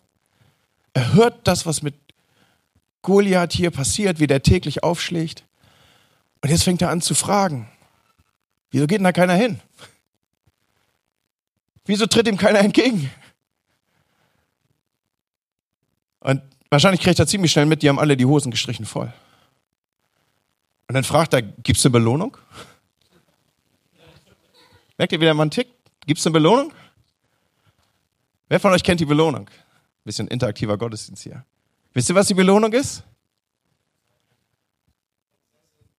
Er 0.93 1.13
hört 1.13 1.48
das, 1.48 1.65
was 1.65 1.81
mit 1.81 1.95
Goliath 3.01 3.53
hier 3.53 3.72
passiert, 3.72 4.19
wie 4.19 4.27
der 4.27 4.43
täglich 4.43 4.84
aufschlägt. 4.84 5.43
Und 6.41 6.50
jetzt 6.50 6.63
fängt 6.63 6.81
er 6.81 6.89
an 6.89 7.01
zu 7.01 7.15
fragen, 7.15 7.67
wieso 8.72 8.88
geht 8.88 8.98
denn 8.98 9.05
da 9.05 9.12
keiner 9.12 9.36
hin? 9.36 9.60
Wieso 11.86 12.07
tritt 12.07 12.27
ihm 12.27 12.38
keiner 12.38 12.60
entgegen? 12.60 13.12
Und 16.19 16.41
wahrscheinlich 16.69 17.01
kriegt 17.01 17.19
er 17.19 17.27
ziemlich 17.27 17.51
schnell 17.51 17.67
mit, 17.67 17.84
die 17.84 17.89
haben 17.89 18.00
alle 18.00 18.17
die 18.17 18.25
Hosen 18.25 18.51
gestrichen 18.51 18.86
voll. 18.86 19.13
Und 20.87 20.93
dann 20.95 21.03
fragt 21.03 21.33
er, 21.33 21.41
gibt 21.41 21.77
es 21.77 21.85
eine 21.85 21.91
Belohnung? 21.93 22.37
Merkt 24.97 25.13
ihr, 25.13 25.19
wie 25.19 25.25
der 25.25 25.33
Mann 25.33 25.51
tickt? 25.51 25.73
Gibt 26.05 26.19
es 26.19 26.25
eine 26.25 26.33
Belohnung? 26.33 26.71
Wer 28.47 28.59
von 28.59 28.71
euch 28.71 28.83
kennt 28.83 28.99
die 28.99 29.05
Belohnung? 29.05 29.49
Bisschen 30.03 30.27
interaktiver 30.27 30.77
Gottesdienst 30.77 31.23
hier. 31.23 31.43
Wisst 31.93 32.09
ihr, 32.09 32.15
was 32.15 32.27
die 32.27 32.35
Belohnung 32.35 32.71
ist? 32.73 33.03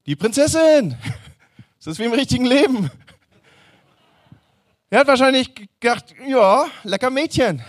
Die 0.07 0.17
Prinzessin. 0.17 0.97
Das 1.79 1.93
ist 1.93 1.99
wie 2.01 2.07
im 2.07 2.15
richtigen 2.15 2.47
Leben. 2.47 2.91
Er 4.91 5.01
hat 5.01 5.07
wahrscheinlich 5.07 5.55
gedacht, 5.79 6.07
ja, 6.27 6.67
lecker 6.83 7.11
Mädchen. 7.11 7.63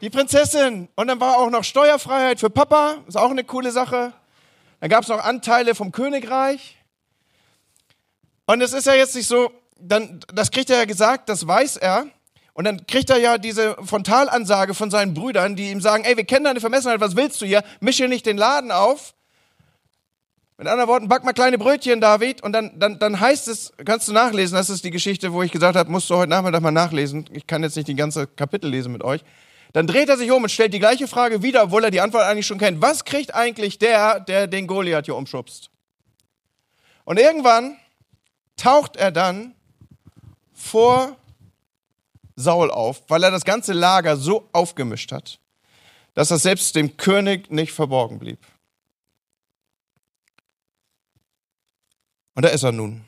Die 0.00 0.10
Prinzessin. 0.10 0.88
Und 0.94 1.08
dann 1.08 1.18
war 1.18 1.38
auch 1.38 1.50
noch 1.50 1.64
Steuerfreiheit 1.64 2.38
für 2.38 2.50
Papa. 2.50 2.98
Ist 3.08 3.16
auch 3.16 3.32
eine 3.32 3.42
coole 3.42 3.72
Sache. 3.72 4.12
Dann 4.80 4.90
gab 4.90 5.02
es 5.02 5.08
noch 5.08 5.22
Anteile 5.22 5.74
vom 5.74 5.92
Königreich. 5.92 6.76
Und 8.46 8.60
es 8.60 8.72
ist 8.72 8.86
ja 8.86 8.94
jetzt 8.94 9.14
nicht 9.14 9.26
so, 9.26 9.50
dann, 9.78 10.20
das 10.32 10.50
kriegt 10.50 10.70
er 10.70 10.78
ja 10.78 10.84
gesagt, 10.84 11.28
das 11.28 11.46
weiß 11.46 11.76
er. 11.76 12.06
Und 12.54 12.64
dann 12.64 12.86
kriegt 12.86 13.10
er 13.10 13.18
ja 13.18 13.38
diese 13.38 13.76
Frontalansage 13.84 14.74
von 14.74 14.90
seinen 14.90 15.14
Brüdern, 15.14 15.54
die 15.54 15.70
ihm 15.70 15.80
sagen, 15.80 16.04
ey, 16.04 16.16
wir 16.16 16.24
kennen 16.24 16.44
deine 16.44 16.60
Vermessenheit, 16.60 17.00
was 17.00 17.14
willst 17.14 17.40
du 17.40 17.46
hier? 17.46 17.62
Misch 17.80 17.98
hier 17.98 18.08
nicht 18.08 18.26
den 18.26 18.36
Laden 18.36 18.72
auf. 18.72 19.14
Mit 20.56 20.66
anderen 20.66 20.88
Worten, 20.88 21.06
back 21.06 21.22
mal 21.22 21.32
kleine 21.34 21.56
Brötchen, 21.56 22.00
David. 22.00 22.42
Und 22.42 22.52
dann, 22.52 22.76
dann, 22.80 22.98
dann 22.98 23.20
heißt 23.20 23.46
es, 23.46 23.72
kannst 23.84 24.08
du 24.08 24.12
nachlesen, 24.12 24.56
das 24.56 24.70
ist 24.70 24.82
die 24.82 24.90
Geschichte, 24.90 25.32
wo 25.32 25.44
ich 25.44 25.52
gesagt 25.52 25.76
habe, 25.76 25.88
musst 25.88 26.10
du 26.10 26.16
heute 26.16 26.30
Nachmittag 26.30 26.60
mal 26.60 26.72
nachlesen. 26.72 27.26
Ich 27.32 27.46
kann 27.46 27.62
jetzt 27.62 27.76
nicht 27.76 27.86
die 27.86 27.94
ganze 27.94 28.26
Kapitel 28.26 28.68
lesen 28.68 28.90
mit 28.92 29.04
euch. 29.04 29.22
Dann 29.72 29.86
dreht 29.86 30.08
er 30.08 30.16
sich 30.16 30.30
um 30.30 30.42
und 30.42 30.48
stellt 30.48 30.72
die 30.72 30.78
gleiche 30.78 31.08
Frage 31.08 31.42
wieder, 31.42 31.64
obwohl 31.64 31.84
er 31.84 31.90
die 31.90 32.00
Antwort 32.00 32.24
eigentlich 32.24 32.46
schon 32.46 32.58
kennt. 32.58 32.80
Was 32.80 33.04
kriegt 33.04 33.34
eigentlich 33.34 33.78
der, 33.78 34.20
der 34.20 34.46
den 34.46 34.66
Goliath 34.66 35.04
hier 35.04 35.16
umschubst? 35.16 35.70
Und 37.04 37.18
irgendwann 37.18 37.76
taucht 38.56 38.96
er 38.96 39.10
dann 39.10 39.54
vor 40.52 41.16
Saul 42.36 42.70
auf, 42.70 43.02
weil 43.08 43.22
er 43.22 43.30
das 43.30 43.44
ganze 43.44 43.72
Lager 43.72 44.16
so 44.16 44.48
aufgemischt 44.52 45.12
hat, 45.12 45.40
dass 46.14 46.28
das 46.28 46.42
selbst 46.42 46.74
dem 46.74 46.96
König 46.96 47.50
nicht 47.50 47.72
verborgen 47.72 48.18
blieb. 48.18 48.38
Und 52.34 52.44
da 52.44 52.50
ist 52.50 52.62
er 52.62 52.72
nun. 52.72 53.04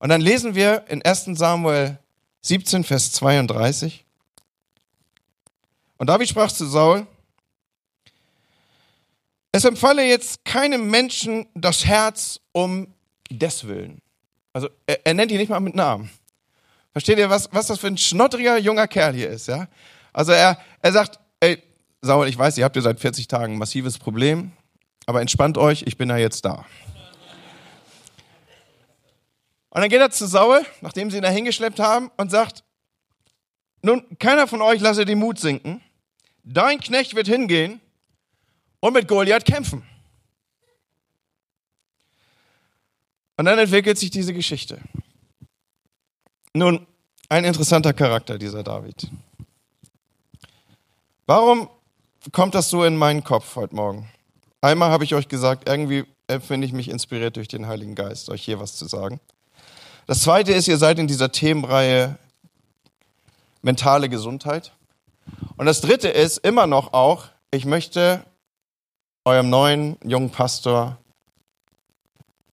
Und 0.00 0.08
dann 0.08 0.20
lesen 0.20 0.54
wir 0.54 0.86
in 0.88 1.02
1 1.02 1.26
Samuel 1.38 1.98
17, 2.40 2.84
Vers 2.84 3.12
32. 3.12 4.04
Und 6.00 6.06
David 6.06 6.30
sprach 6.30 6.50
zu 6.50 6.64
Saul, 6.64 7.06
es 9.52 9.66
empfalle 9.66 10.02
jetzt 10.02 10.42
keinem 10.46 10.88
Menschen 10.90 11.46
das 11.54 11.84
Herz 11.84 12.40
um 12.52 12.94
deswillen. 13.30 14.00
Also 14.54 14.70
er, 14.86 15.06
er 15.06 15.12
nennt 15.12 15.30
ihn 15.30 15.36
nicht 15.36 15.50
mal 15.50 15.60
mit 15.60 15.74
Namen. 15.74 16.08
Versteht 16.92 17.18
ihr, 17.18 17.28
was, 17.28 17.52
was 17.52 17.66
das 17.66 17.80
für 17.80 17.88
ein 17.88 17.98
schnottriger 17.98 18.56
junger 18.56 18.88
Kerl 18.88 19.12
hier 19.12 19.28
ist? 19.28 19.46
Ja? 19.48 19.68
Also 20.14 20.32
er, 20.32 20.58
er 20.80 20.92
sagt, 20.92 21.20
ey, 21.38 21.62
Saul, 22.00 22.28
ich 22.28 22.38
weiß, 22.38 22.56
ihr 22.56 22.64
habt 22.64 22.76
ja 22.76 22.82
seit 22.82 22.98
40 22.98 23.28
Tagen 23.28 23.52
ein 23.52 23.58
massives 23.58 23.98
Problem, 23.98 24.52
aber 25.04 25.20
entspannt 25.20 25.58
euch, 25.58 25.82
ich 25.82 25.98
bin 25.98 26.08
ja 26.08 26.16
jetzt 26.16 26.46
da. 26.46 26.64
Und 29.68 29.82
dann 29.82 29.90
geht 29.90 30.00
er 30.00 30.10
zu 30.10 30.26
Saul, 30.26 30.64
nachdem 30.80 31.10
sie 31.10 31.18
ihn 31.18 31.22
da 31.24 31.28
hingeschleppt 31.28 31.78
haben, 31.78 32.10
und 32.16 32.30
sagt, 32.30 32.64
nun, 33.82 34.02
keiner 34.18 34.46
von 34.46 34.62
euch 34.62 34.80
lasse 34.80 35.04
den 35.04 35.18
Mut 35.18 35.38
sinken. 35.38 35.82
Dein 36.44 36.80
Knecht 36.80 37.14
wird 37.14 37.26
hingehen 37.26 37.80
und 38.80 38.94
mit 38.94 39.08
Goliath 39.08 39.44
kämpfen. 39.44 39.82
Und 43.36 43.46
dann 43.46 43.58
entwickelt 43.58 43.98
sich 43.98 44.10
diese 44.10 44.34
Geschichte. 44.34 44.80
Nun, 46.52 46.86
ein 47.28 47.44
interessanter 47.44 47.92
Charakter, 47.92 48.38
dieser 48.38 48.62
David. 48.62 49.08
Warum 51.26 51.70
kommt 52.32 52.54
das 52.54 52.68
so 52.68 52.84
in 52.84 52.96
meinen 52.96 53.22
Kopf 53.22 53.56
heute 53.56 53.74
Morgen? 53.74 54.10
Einmal 54.60 54.90
habe 54.90 55.04
ich 55.04 55.14
euch 55.14 55.28
gesagt, 55.28 55.68
irgendwie 55.68 56.04
finde 56.40 56.66
ich 56.66 56.72
mich 56.72 56.88
inspiriert 56.90 57.36
durch 57.36 57.48
den 57.48 57.66
Heiligen 57.66 57.94
Geist, 57.94 58.28
euch 58.28 58.42
hier 58.42 58.60
was 58.60 58.76
zu 58.76 58.86
sagen. 58.86 59.20
Das 60.06 60.22
zweite 60.22 60.52
ist, 60.52 60.68
ihr 60.68 60.76
seid 60.76 60.98
in 60.98 61.06
dieser 61.06 61.32
Themenreihe 61.32 62.18
mentale 63.62 64.08
Gesundheit. 64.08 64.72
Und 65.56 65.66
das 65.66 65.80
dritte 65.80 66.08
ist 66.08 66.38
immer 66.38 66.66
noch 66.66 66.92
auch, 66.92 67.26
ich 67.50 67.64
möchte 67.64 68.24
eurem 69.24 69.50
neuen 69.50 69.96
jungen 70.02 70.30
Pastor 70.30 70.96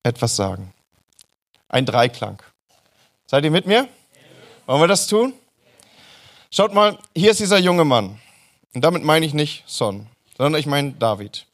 etwas 0.03 0.35
sagen. 0.35 0.73
Ein 1.69 1.85
Dreiklang. 1.85 2.41
Seid 3.25 3.43
ihr 3.43 3.51
mit 3.51 3.65
mir? 3.65 3.87
Wollen 4.65 4.81
wir 4.81 4.87
das 4.87 5.07
tun? 5.07 5.33
Schaut 6.51 6.73
mal, 6.73 6.97
hier 7.15 7.31
ist 7.31 7.39
dieser 7.39 7.57
junge 7.57 7.85
Mann. 7.85 8.19
Und 8.73 8.83
damit 8.83 9.03
meine 9.03 9.25
ich 9.25 9.33
nicht 9.33 9.63
Son, 9.67 10.07
sondern 10.37 10.59
ich 10.59 10.65
meine 10.65 10.91
David. 10.93 11.45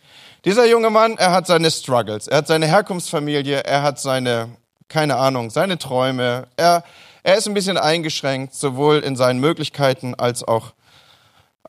Dieser 0.46 0.66
junge 0.66 0.90
Mann, 0.90 1.18
er 1.18 1.32
hat 1.32 1.48
seine 1.48 1.72
Struggles, 1.72 2.28
er 2.28 2.40
hat 2.40 2.48
seine 2.48 2.68
Herkunftsfamilie, 2.68 3.64
er 3.64 3.82
hat 3.82 4.00
seine 4.00 4.58
keine 4.94 5.18
Ahnung, 5.18 5.50
seine 5.50 5.80
Träume. 5.80 6.48
Er, 6.56 6.84
er 7.24 7.36
ist 7.36 7.48
ein 7.48 7.56
bisschen 7.56 7.78
eingeschränkt, 7.78 8.54
sowohl 8.54 9.00
in 9.00 9.16
seinen 9.16 9.40
Möglichkeiten 9.40 10.14
als 10.14 10.44
auch, 10.44 10.74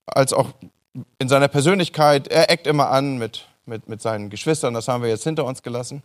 als 0.06 0.32
auch 0.32 0.50
in 1.18 1.28
seiner 1.28 1.49
Persönlichkeit. 1.49 2.28
Er 2.28 2.50
eckt 2.50 2.66
immer 2.66 2.90
an 2.90 3.18
mit, 3.18 3.46
mit, 3.66 3.88
mit 3.88 4.00
seinen 4.02 4.30
Geschwistern, 4.30 4.75
das 4.75 4.88
haben 4.88 5.02
wir 5.02 5.11
jetzt 5.11 5.25
hinter 5.25 5.44
uns 5.44 5.62
gelassen. 5.62 6.02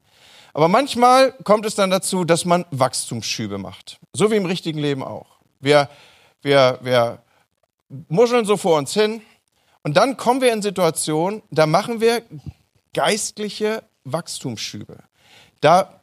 Aber 0.53 0.67
manchmal 0.67 1.33
kommt 1.43 1.65
es 1.65 1.75
dann 1.75 1.91
dazu, 1.91 2.25
dass 2.25 2.45
man 2.45 2.65
Wachstumsschübe 2.71 3.57
macht. 3.57 3.99
So 4.13 4.31
wie 4.31 4.35
im 4.35 4.45
richtigen 4.45 4.79
Leben 4.79 5.03
auch. 5.03 5.37
Wir, 5.59 5.89
wir, 6.41 6.79
wir 6.81 7.19
muscheln 8.07 8.45
so 8.45 8.57
vor 8.57 8.77
uns 8.77 8.93
hin 8.93 9.21
und 9.83 9.97
dann 9.97 10.17
kommen 10.17 10.41
wir 10.41 10.51
in 10.51 10.61
Situationen, 10.61 11.43
da 11.51 11.65
machen 11.65 12.01
wir 12.01 12.23
geistliche 12.93 13.83
Wachstumsschübe. 14.03 14.97
Da 15.61 15.99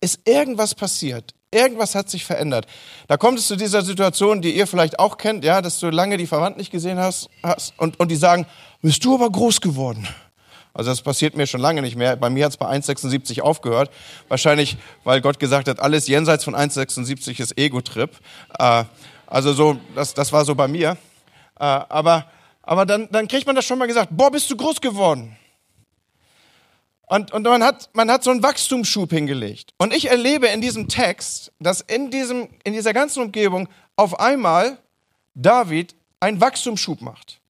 ist 0.00 0.26
irgendwas 0.26 0.74
passiert. 0.74 1.34
Irgendwas 1.50 1.94
hat 1.94 2.10
sich 2.10 2.24
verändert. 2.24 2.66
Da 3.06 3.16
kommt 3.16 3.38
es 3.38 3.46
zu 3.46 3.56
dieser 3.56 3.82
Situation, 3.82 4.42
die 4.42 4.54
ihr 4.54 4.66
vielleicht 4.66 4.98
auch 4.98 5.16
kennt, 5.16 5.44
ja, 5.44 5.62
dass 5.62 5.80
du 5.80 5.88
lange 5.88 6.16
die 6.16 6.26
Verwandten 6.26 6.58
nicht 6.58 6.70
gesehen 6.70 6.98
hast, 6.98 7.30
hast 7.42 7.72
und, 7.78 7.98
und 7.98 8.10
die 8.10 8.16
sagen, 8.16 8.46
bist 8.82 9.04
du 9.04 9.14
aber 9.14 9.30
groß 9.30 9.60
geworden. 9.60 10.06
Also 10.74 10.90
das 10.90 11.00
passiert 11.00 11.36
mir 11.36 11.46
schon 11.46 11.60
lange 11.60 11.82
nicht 11.82 11.96
mehr. 11.96 12.16
Bei 12.16 12.30
mir 12.30 12.44
hat 12.44 12.52
es 12.52 12.56
bei 12.56 12.66
1,76 12.66 13.40
aufgehört. 13.40 13.90
Wahrscheinlich, 14.28 14.76
weil 15.04 15.20
Gott 15.20 15.38
gesagt 15.38 15.68
hat, 15.68 15.80
alles 15.80 16.06
jenseits 16.06 16.44
von 16.44 16.54
1,76 16.54 17.40
ist 17.40 17.58
Ego-Trip. 17.58 18.10
Äh, 18.58 18.84
also 19.26 19.52
so, 19.52 19.78
das, 19.94 20.14
das 20.14 20.32
war 20.32 20.44
so 20.44 20.54
bei 20.54 20.68
mir. 20.68 20.96
Äh, 21.58 21.64
aber 21.64 22.26
aber 22.68 22.84
dann, 22.84 23.08
dann 23.10 23.26
kriegt 23.28 23.46
man 23.46 23.56
das 23.56 23.64
schon 23.64 23.78
mal 23.78 23.88
gesagt, 23.88 24.10
boah, 24.10 24.30
bist 24.30 24.50
du 24.50 24.56
groß 24.56 24.82
geworden. 24.82 25.34
Und, 27.08 27.32
und 27.32 27.42
man, 27.42 27.62
hat, 27.62 27.88
man 27.94 28.10
hat 28.10 28.22
so 28.22 28.30
einen 28.30 28.42
Wachstumsschub 28.42 29.10
hingelegt. 29.10 29.72
Und 29.78 29.94
ich 29.94 30.10
erlebe 30.10 30.48
in 30.48 30.60
diesem 30.60 30.88
Text, 30.88 31.52
dass 31.58 31.80
in, 31.80 32.10
diesem, 32.10 32.48
in 32.64 32.74
dieser 32.74 32.92
ganzen 32.92 33.22
Umgebung 33.22 33.68
auf 33.96 34.20
einmal 34.20 34.78
David 35.34 35.94
einen 36.20 36.40
Wachstumsschub 36.40 37.00
macht. 37.00 37.40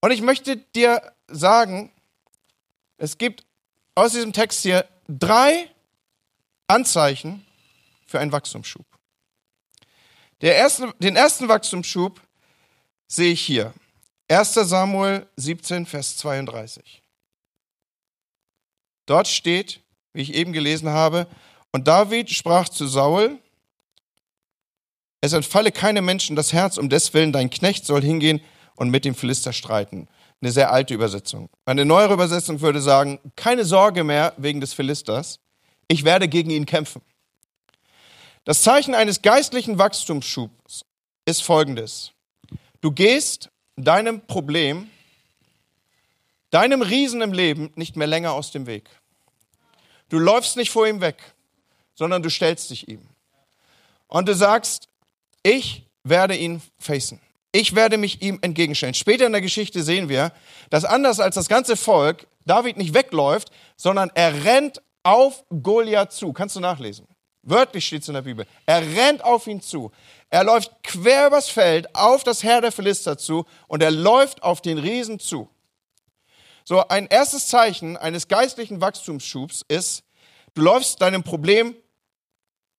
Und 0.00 0.10
ich 0.10 0.20
möchte 0.20 0.56
dir 0.56 1.12
sagen, 1.28 1.92
es 2.96 3.18
gibt 3.18 3.44
aus 3.94 4.12
diesem 4.12 4.32
Text 4.32 4.62
hier 4.62 4.88
drei 5.08 5.68
Anzeichen 6.66 7.46
für 8.06 8.18
einen 8.18 8.32
Wachstumsschub. 8.32 8.86
Erste, 10.40 10.92
den 10.98 11.14
ersten 11.14 11.48
Wachstumsschub 11.48 12.20
sehe 13.06 13.32
ich 13.32 13.42
hier. 13.42 13.72
1 14.28 14.54
Samuel 14.54 15.28
17, 15.36 15.86
Vers 15.86 16.16
32. 16.16 17.01
Dort 19.06 19.28
steht, 19.28 19.80
wie 20.12 20.22
ich 20.22 20.34
eben 20.34 20.52
gelesen 20.52 20.90
habe, 20.90 21.26
und 21.72 21.88
David 21.88 22.30
sprach 22.30 22.68
zu 22.68 22.86
Saul, 22.86 23.38
es 25.20 25.32
entfalle 25.32 25.72
keine 25.72 26.02
Menschen 26.02 26.36
das 26.36 26.52
Herz, 26.52 26.76
um 26.76 26.88
deswillen 26.88 27.32
dein 27.32 27.48
Knecht 27.48 27.86
soll 27.86 28.02
hingehen 28.02 28.40
und 28.76 28.90
mit 28.90 29.04
dem 29.04 29.14
Philister 29.14 29.52
streiten. 29.52 30.08
Eine 30.40 30.50
sehr 30.50 30.72
alte 30.72 30.92
Übersetzung. 30.92 31.48
Eine 31.64 31.84
neuere 31.84 32.14
Übersetzung 32.14 32.60
würde 32.60 32.80
sagen, 32.80 33.20
keine 33.36 33.64
Sorge 33.64 34.02
mehr 34.02 34.34
wegen 34.36 34.60
des 34.60 34.74
Philisters, 34.74 35.38
ich 35.86 36.04
werde 36.04 36.26
gegen 36.26 36.50
ihn 36.50 36.66
kämpfen. 36.66 37.02
Das 38.44 38.62
Zeichen 38.62 38.94
eines 38.94 39.22
geistlichen 39.22 39.78
Wachstumsschubs 39.78 40.84
ist 41.24 41.42
folgendes. 41.42 42.10
Du 42.80 42.90
gehst 42.90 43.50
deinem 43.76 44.26
Problem 44.26 44.90
deinem 46.52 46.82
Riesen 46.82 47.20
im 47.20 47.32
Leben 47.32 47.72
nicht 47.74 47.96
mehr 47.96 48.06
länger 48.06 48.32
aus 48.32 48.52
dem 48.52 48.66
Weg. 48.66 48.88
Du 50.08 50.18
läufst 50.18 50.56
nicht 50.56 50.70
vor 50.70 50.86
ihm 50.86 51.00
weg, 51.00 51.16
sondern 51.94 52.22
du 52.22 52.30
stellst 52.30 52.70
dich 52.70 52.86
ihm. 52.88 53.08
Und 54.06 54.28
du 54.28 54.34
sagst, 54.34 54.88
ich 55.42 55.86
werde 56.04 56.36
ihn 56.36 56.62
facen. 56.78 57.20
Ich 57.50 57.74
werde 57.74 57.96
mich 57.96 58.22
ihm 58.22 58.38
entgegenstellen. 58.42 58.94
Später 58.94 59.26
in 59.26 59.32
der 59.32 59.40
Geschichte 59.40 59.82
sehen 59.82 60.08
wir, 60.08 60.32
dass 60.70 60.84
anders 60.84 61.20
als 61.20 61.34
das 61.34 61.48
ganze 61.48 61.76
Volk 61.76 62.26
David 62.44 62.76
nicht 62.76 62.94
wegläuft, 62.94 63.50
sondern 63.76 64.10
er 64.14 64.44
rennt 64.44 64.82
auf 65.02 65.44
Goliath 65.48 66.12
zu. 66.12 66.32
Kannst 66.32 66.56
du 66.56 66.60
nachlesen? 66.60 67.06
Wörtlich 67.42 67.86
steht 67.86 68.02
es 68.02 68.08
in 68.08 68.14
der 68.14 68.22
Bibel. 68.22 68.46
Er 68.66 68.80
rennt 68.80 69.24
auf 69.24 69.46
ihn 69.46 69.60
zu. 69.60 69.90
Er 70.30 70.44
läuft 70.44 70.70
quer 70.82 71.26
übers 71.26 71.48
Feld 71.48 71.94
auf 71.94 72.22
das 72.24 72.42
Heer 72.42 72.60
der 72.60 72.72
Philister 72.72 73.18
zu 73.18 73.44
und 73.66 73.82
er 73.82 73.90
läuft 73.90 74.42
auf 74.42 74.60
den 74.60 74.78
Riesen 74.78 75.18
zu. 75.18 75.48
So, 76.64 76.86
ein 76.88 77.06
erstes 77.08 77.48
Zeichen 77.48 77.96
eines 77.96 78.28
geistlichen 78.28 78.80
Wachstumsschubs 78.80 79.64
ist, 79.68 80.04
du 80.54 80.62
läufst 80.62 81.02
deinem 81.02 81.22
Problem 81.22 81.74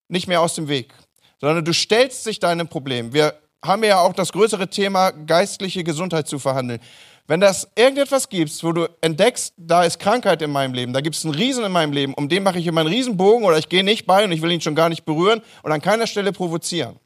nicht 0.07 0.27
mehr 0.27 0.41
aus 0.41 0.55
dem 0.55 0.67
Weg, 0.67 0.93
sondern 1.39 1.65
du 1.65 1.73
stellst 1.73 2.25
dich 2.25 2.39
deinem 2.39 2.67
Problem. 2.67 3.13
Wir 3.13 3.39
haben 3.63 3.83
ja 3.83 3.99
auch 3.99 4.13
das 4.13 4.31
größere 4.31 4.69
Thema 4.69 5.11
geistliche 5.11 5.83
Gesundheit 5.83 6.27
zu 6.27 6.39
verhandeln. 6.39 6.79
Wenn 7.25 7.39
das 7.39 7.69
irgendetwas 7.75 8.27
gibt, 8.27 8.63
wo 8.63 8.73
du 8.73 8.87
entdeckst, 8.99 9.53
da 9.55 9.83
ist 9.83 9.97
Krankheit 9.97 10.41
in 10.41 10.51
meinem 10.51 10.73
Leben, 10.73 10.91
da 10.91 10.99
gibt 10.99 11.15
es 11.15 11.23
einen 11.23 11.33
Riesen 11.33 11.63
in 11.63 11.71
meinem 11.71 11.93
Leben, 11.93 12.13
um 12.13 12.27
den 12.27 12.43
mache 12.43 12.59
ich 12.59 12.67
immer 12.67 12.81
einen 12.81 12.89
Riesenbogen 12.89 13.45
oder 13.45 13.57
ich 13.57 13.69
gehe 13.69 13.83
nicht 13.83 14.05
bei 14.05 14.25
und 14.25 14.33
ich 14.33 14.41
will 14.41 14.51
ihn 14.51 14.59
schon 14.59 14.75
gar 14.75 14.89
nicht 14.89 15.05
berühren 15.05 15.41
und 15.63 15.71
an 15.71 15.81
keiner 15.81 16.05
Stelle 16.05 16.33
provozieren. 16.33 16.99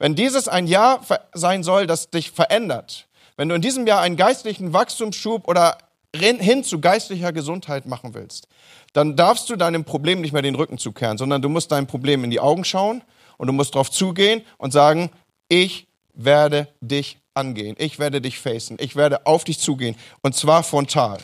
Wenn 0.00 0.16
dieses 0.16 0.48
ein 0.48 0.66
Jahr 0.66 1.00
sein 1.34 1.62
soll, 1.62 1.86
das 1.86 2.10
dich 2.10 2.32
verändert, 2.32 3.08
wenn 3.36 3.48
du 3.48 3.54
in 3.54 3.62
diesem 3.62 3.86
Jahr 3.86 4.00
einen 4.00 4.16
geistlichen 4.16 4.72
Wachstumsschub 4.72 5.46
oder 5.46 5.78
hin 6.14 6.64
zu 6.64 6.80
geistlicher 6.80 7.32
Gesundheit 7.32 7.86
machen 7.86 8.14
willst, 8.14 8.48
dann 8.92 9.16
darfst 9.16 9.50
du 9.50 9.56
deinem 9.56 9.84
Problem 9.84 10.20
nicht 10.20 10.32
mehr 10.32 10.42
den 10.42 10.54
Rücken 10.54 10.78
zukehren, 10.78 11.18
sondern 11.18 11.42
du 11.42 11.48
musst 11.48 11.70
deinem 11.70 11.86
Problem 11.86 12.24
in 12.24 12.30
die 12.30 12.40
Augen 12.40 12.64
schauen 12.64 13.02
und 13.36 13.46
du 13.46 13.52
musst 13.52 13.74
darauf 13.74 13.90
zugehen 13.90 14.42
und 14.56 14.72
sagen, 14.72 15.10
ich 15.48 15.86
werde 16.14 16.68
dich 16.80 17.18
angehen. 17.34 17.76
Ich 17.78 17.98
werde 17.98 18.20
dich 18.20 18.38
facen. 18.38 18.76
Ich 18.80 18.96
werde 18.96 19.26
auf 19.26 19.44
dich 19.44 19.58
zugehen. 19.58 19.96
Und 20.22 20.34
zwar 20.34 20.62
frontal. 20.62 21.18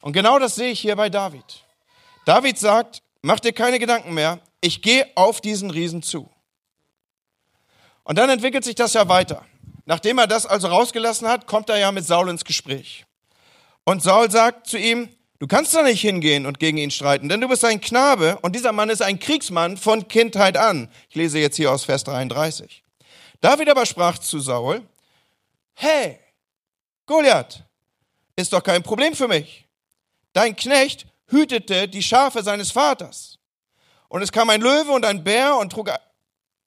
Und 0.00 0.12
genau 0.12 0.38
das 0.38 0.54
sehe 0.54 0.70
ich 0.70 0.80
hier 0.80 0.96
bei 0.96 1.10
David. 1.10 1.64
David 2.24 2.58
sagt, 2.58 3.02
mach 3.22 3.40
dir 3.40 3.52
keine 3.52 3.78
Gedanken 3.78 4.14
mehr. 4.14 4.38
Ich 4.60 4.82
gehe 4.82 5.06
auf 5.14 5.40
diesen 5.40 5.70
Riesen 5.70 6.02
zu. 6.02 6.30
Und 8.04 8.16
dann 8.16 8.30
entwickelt 8.30 8.64
sich 8.64 8.74
das 8.74 8.94
ja 8.94 9.08
weiter. 9.08 9.44
Nachdem 9.90 10.18
er 10.18 10.28
das 10.28 10.46
also 10.46 10.68
rausgelassen 10.68 11.26
hat, 11.26 11.48
kommt 11.48 11.68
er 11.68 11.76
ja 11.76 11.90
mit 11.90 12.06
Saul 12.06 12.28
ins 12.28 12.44
Gespräch. 12.44 13.04
Und 13.82 14.04
Saul 14.04 14.30
sagt 14.30 14.68
zu 14.68 14.78
ihm, 14.78 15.08
Du 15.40 15.48
kannst 15.48 15.74
da 15.74 15.82
nicht 15.82 16.00
hingehen 16.02 16.46
und 16.46 16.60
gegen 16.60 16.78
ihn 16.78 16.92
streiten, 16.92 17.28
denn 17.28 17.40
du 17.40 17.48
bist 17.48 17.64
ein 17.64 17.80
Knabe 17.80 18.38
und 18.42 18.54
dieser 18.54 18.70
Mann 18.70 18.88
ist 18.88 19.02
ein 19.02 19.18
Kriegsmann 19.18 19.78
von 19.78 20.06
Kindheit 20.06 20.56
an. 20.56 20.88
Ich 21.08 21.16
lese 21.16 21.40
jetzt 21.40 21.56
hier 21.56 21.72
aus 21.72 21.84
Vers 21.84 22.04
33. 22.04 22.84
David 23.40 23.68
aber 23.70 23.84
sprach 23.84 24.18
zu 24.18 24.38
Saul, 24.38 24.82
hey, 25.72 26.20
Goliath, 27.06 27.64
ist 28.36 28.52
doch 28.52 28.62
kein 28.62 28.84
Problem 28.84 29.16
für 29.16 29.26
mich. 29.26 29.66
Dein 30.34 30.54
Knecht 30.54 31.06
hütete 31.26 31.88
die 31.88 32.02
Schafe 32.02 32.44
seines 32.44 32.70
Vaters. 32.70 33.38
Und 34.08 34.22
es 34.22 34.30
kam 34.30 34.50
ein 34.50 34.60
Löwe 34.60 34.92
und 34.92 35.04
ein 35.04 35.24
Bär 35.24 35.56
und 35.56 35.72
trug, 35.72 35.90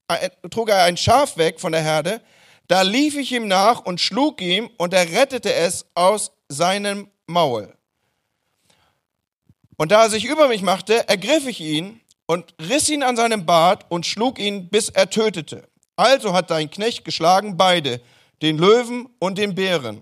äh, 0.09 0.29
trug 0.49 0.69
er 0.69 0.83
ein 0.83 0.97
Schaf 0.97 1.37
weg 1.37 1.61
von 1.61 1.71
der 1.71 1.83
Herde. 1.83 2.21
Da 2.73 2.81
lief 2.81 3.15
ich 3.17 3.31
ihm 3.31 3.47
nach 3.47 3.85
und 3.85 4.01
schlug 4.01 4.41
ihm 4.41 4.67
und 4.77 4.95
er 4.95 5.11
rettete 5.11 5.53
es 5.53 5.85
aus 5.93 6.31
seinem 6.49 7.07
Maul. 7.27 7.71
Und 9.77 9.91
da 9.91 10.01
er 10.01 10.09
sich 10.09 10.25
über 10.25 10.47
mich 10.47 10.63
machte, 10.63 11.07
ergriff 11.07 11.45
ich 11.45 11.61
ihn 11.61 12.01
und 12.25 12.55
riss 12.59 12.89
ihn 12.89 13.03
an 13.03 13.15
seinem 13.15 13.45
Bart 13.45 13.85
und 13.89 14.07
schlug 14.07 14.39
ihn, 14.39 14.69
bis 14.69 14.89
er 14.89 15.07
tötete. 15.07 15.69
Also 15.97 16.33
hat 16.33 16.49
dein 16.49 16.71
Knecht 16.71 17.05
geschlagen 17.05 17.57
beide, 17.57 18.01
den 18.41 18.57
Löwen 18.57 19.07
und 19.19 19.37
den 19.37 19.53
Bären. 19.53 20.01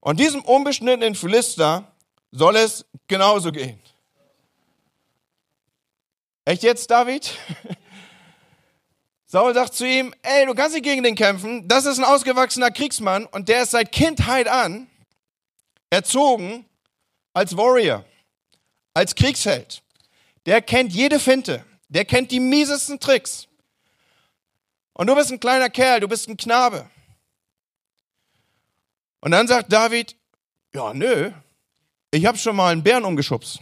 Und 0.00 0.20
diesem 0.20 0.40
unbeschnittenen 0.40 1.14
Philister 1.14 1.92
soll 2.30 2.56
es 2.56 2.86
genauso 3.08 3.52
gehen. 3.52 3.78
Echt 6.46 6.62
jetzt, 6.62 6.90
David? 6.90 7.30
Saul 9.28 9.54
sagt 9.54 9.74
zu 9.74 9.86
ihm, 9.86 10.12
ey, 10.22 10.46
du 10.46 10.54
kannst 10.54 10.74
nicht 10.74 10.84
gegen 10.84 11.04
den 11.04 11.14
kämpfen. 11.14 11.68
Das 11.68 11.84
ist 11.84 11.98
ein 11.98 12.04
ausgewachsener 12.04 12.72
Kriegsmann 12.72 13.26
und 13.26 13.48
der 13.48 13.62
ist 13.62 13.70
seit 13.70 13.92
Kindheit 13.92 14.48
an 14.48 14.88
erzogen 15.90 16.64
als 17.34 17.56
Warrior 17.56 18.04
als 18.98 19.14
Kriegsheld, 19.14 19.80
der 20.44 20.60
kennt 20.60 20.92
jede 20.92 21.20
Finte, 21.20 21.64
der 21.88 22.04
kennt 22.04 22.32
die 22.32 22.40
miesesten 22.40 22.98
Tricks. 22.98 23.46
Und 24.92 25.06
du 25.06 25.14
bist 25.14 25.30
ein 25.30 25.38
kleiner 25.38 25.70
Kerl, 25.70 26.00
du 26.00 26.08
bist 26.08 26.28
ein 26.28 26.36
Knabe. 26.36 26.90
Und 29.20 29.30
dann 29.30 29.46
sagt 29.46 29.72
David, 29.72 30.16
ja, 30.74 30.92
nö, 30.92 31.30
ich 32.10 32.26
habe 32.26 32.36
schon 32.36 32.56
mal 32.56 32.72
einen 32.72 32.82
Bären 32.82 33.04
umgeschubst. 33.04 33.60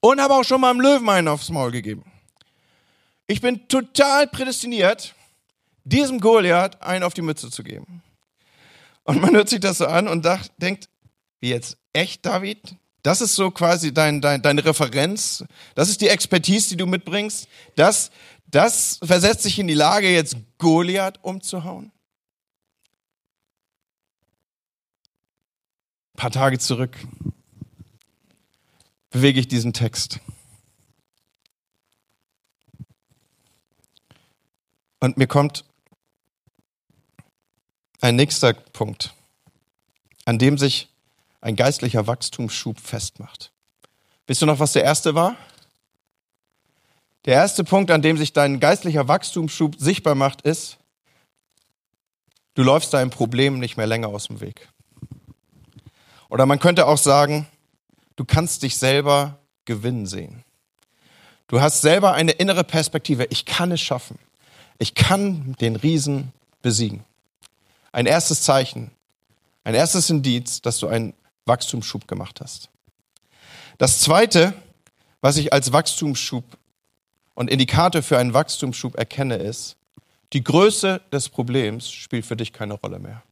Und 0.00 0.20
habe 0.22 0.34
auch 0.34 0.44
schon 0.44 0.62
mal 0.62 0.70
einem 0.70 0.80
Löwen 0.80 1.08
einen 1.10 1.28
aufs 1.28 1.50
Maul 1.50 1.70
gegeben. 1.70 2.10
Ich 3.32 3.40
bin 3.40 3.66
total 3.66 4.26
prädestiniert, 4.26 5.14
diesem 5.84 6.20
Goliath 6.20 6.82
einen 6.82 7.02
auf 7.02 7.14
die 7.14 7.22
Mütze 7.22 7.50
zu 7.50 7.62
geben. 7.62 8.02
Und 9.04 9.22
man 9.22 9.34
hört 9.34 9.48
sich 9.48 9.58
das 9.58 9.78
so 9.78 9.86
an 9.86 10.06
und 10.06 10.28
denkt, 10.58 10.90
wie 11.40 11.48
jetzt, 11.48 11.78
echt, 11.94 12.26
David? 12.26 12.76
Das 13.02 13.22
ist 13.22 13.34
so 13.34 13.50
quasi 13.50 13.94
dein, 13.94 14.20
dein, 14.20 14.42
deine 14.42 14.62
Referenz. 14.62 15.46
Das 15.74 15.88
ist 15.88 16.02
die 16.02 16.08
Expertise, 16.08 16.68
die 16.68 16.76
du 16.76 16.84
mitbringst. 16.84 17.48
Das, 17.74 18.10
das 18.48 19.00
versetzt 19.02 19.44
sich 19.44 19.58
in 19.58 19.66
die 19.66 19.72
Lage, 19.72 20.12
jetzt 20.12 20.36
Goliath 20.58 21.18
umzuhauen. 21.22 21.90
Ein 26.12 26.16
paar 26.16 26.30
Tage 26.32 26.58
zurück 26.58 26.98
bewege 29.08 29.40
ich 29.40 29.48
diesen 29.48 29.72
Text. 29.72 30.20
Und 35.02 35.16
mir 35.16 35.26
kommt 35.26 35.64
ein 38.00 38.14
nächster 38.14 38.52
Punkt, 38.52 39.12
an 40.26 40.38
dem 40.38 40.56
sich 40.56 40.90
ein 41.40 41.56
geistlicher 41.56 42.06
Wachstumsschub 42.06 42.78
festmacht. 42.78 43.50
Wisst 44.28 44.42
du 44.42 44.46
noch, 44.46 44.60
was 44.60 44.74
der 44.74 44.84
erste 44.84 45.16
war? 45.16 45.34
Der 47.24 47.34
erste 47.34 47.64
Punkt, 47.64 47.90
an 47.90 48.00
dem 48.00 48.16
sich 48.16 48.32
dein 48.32 48.60
geistlicher 48.60 49.08
Wachstumsschub 49.08 49.74
sichtbar 49.76 50.14
macht, 50.14 50.42
ist, 50.42 50.78
du 52.54 52.62
läufst 52.62 52.94
deinem 52.94 53.10
Problem 53.10 53.58
nicht 53.58 53.76
mehr 53.76 53.88
länger 53.88 54.06
aus 54.06 54.28
dem 54.28 54.40
Weg. 54.40 54.68
Oder 56.28 56.46
man 56.46 56.60
könnte 56.60 56.86
auch 56.86 56.98
sagen, 56.98 57.48
du 58.14 58.24
kannst 58.24 58.62
dich 58.62 58.76
selber 58.76 59.40
gewinnen 59.64 60.06
sehen. 60.06 60.44
Du 61.48 61.60
hast 61.60 61.80
selber 61.80 62.12
eine 62.12 62.30
innere 62.30 62.62
Perspektive. 62.62 63.24
Ich 63.30 63.46
kann 63.46 63.72
es 63.72 63.80
schaffen. 63.80 64.16
Ich 64.82 64.96
kann 64.96 65.54
den 65.60 65.76
Riesen 65.76 66.32
besiegen. 66.60 67.04
Ein 67.92 68.06
erstes 68.06 68.42
Zeichen, 68.42 68.90
ein 69.62 69.76
erstes 69.76 70.10
Indiz, 70.10 70.60
dass 70.60 70.80
du 70.80 70.88
ein 70.88 71.14
Wachstumsschub 71.46 72.08
gemacht 72.08 72.40
hast. 72.40 72.68
Das 73.78 74.00
Zweite, 74.00 74.54
was 75.20 75.36
ich 75.36 75.52
als 75.52 75.72
Wachstumsschub 75.72 76.42
und 77.34 77.48
Indikator 77.48 78.02
für 78.02 78.18
einen 78.18 78.34
Wachstumsschub 78.34 78.98
erkenne, 78.98 79.36
ist, 79.36 79.76
die 80.32 80.42
Größe 80.42 81.00
des 81.12 81.28
Problems 81.28 81.88
spielt 81.88 82.26
für 82.26 82.34
dich 82.34 82.52
keine 82.52 82.74
Rolle 82.74 82.98
mehr. 82.98 83.22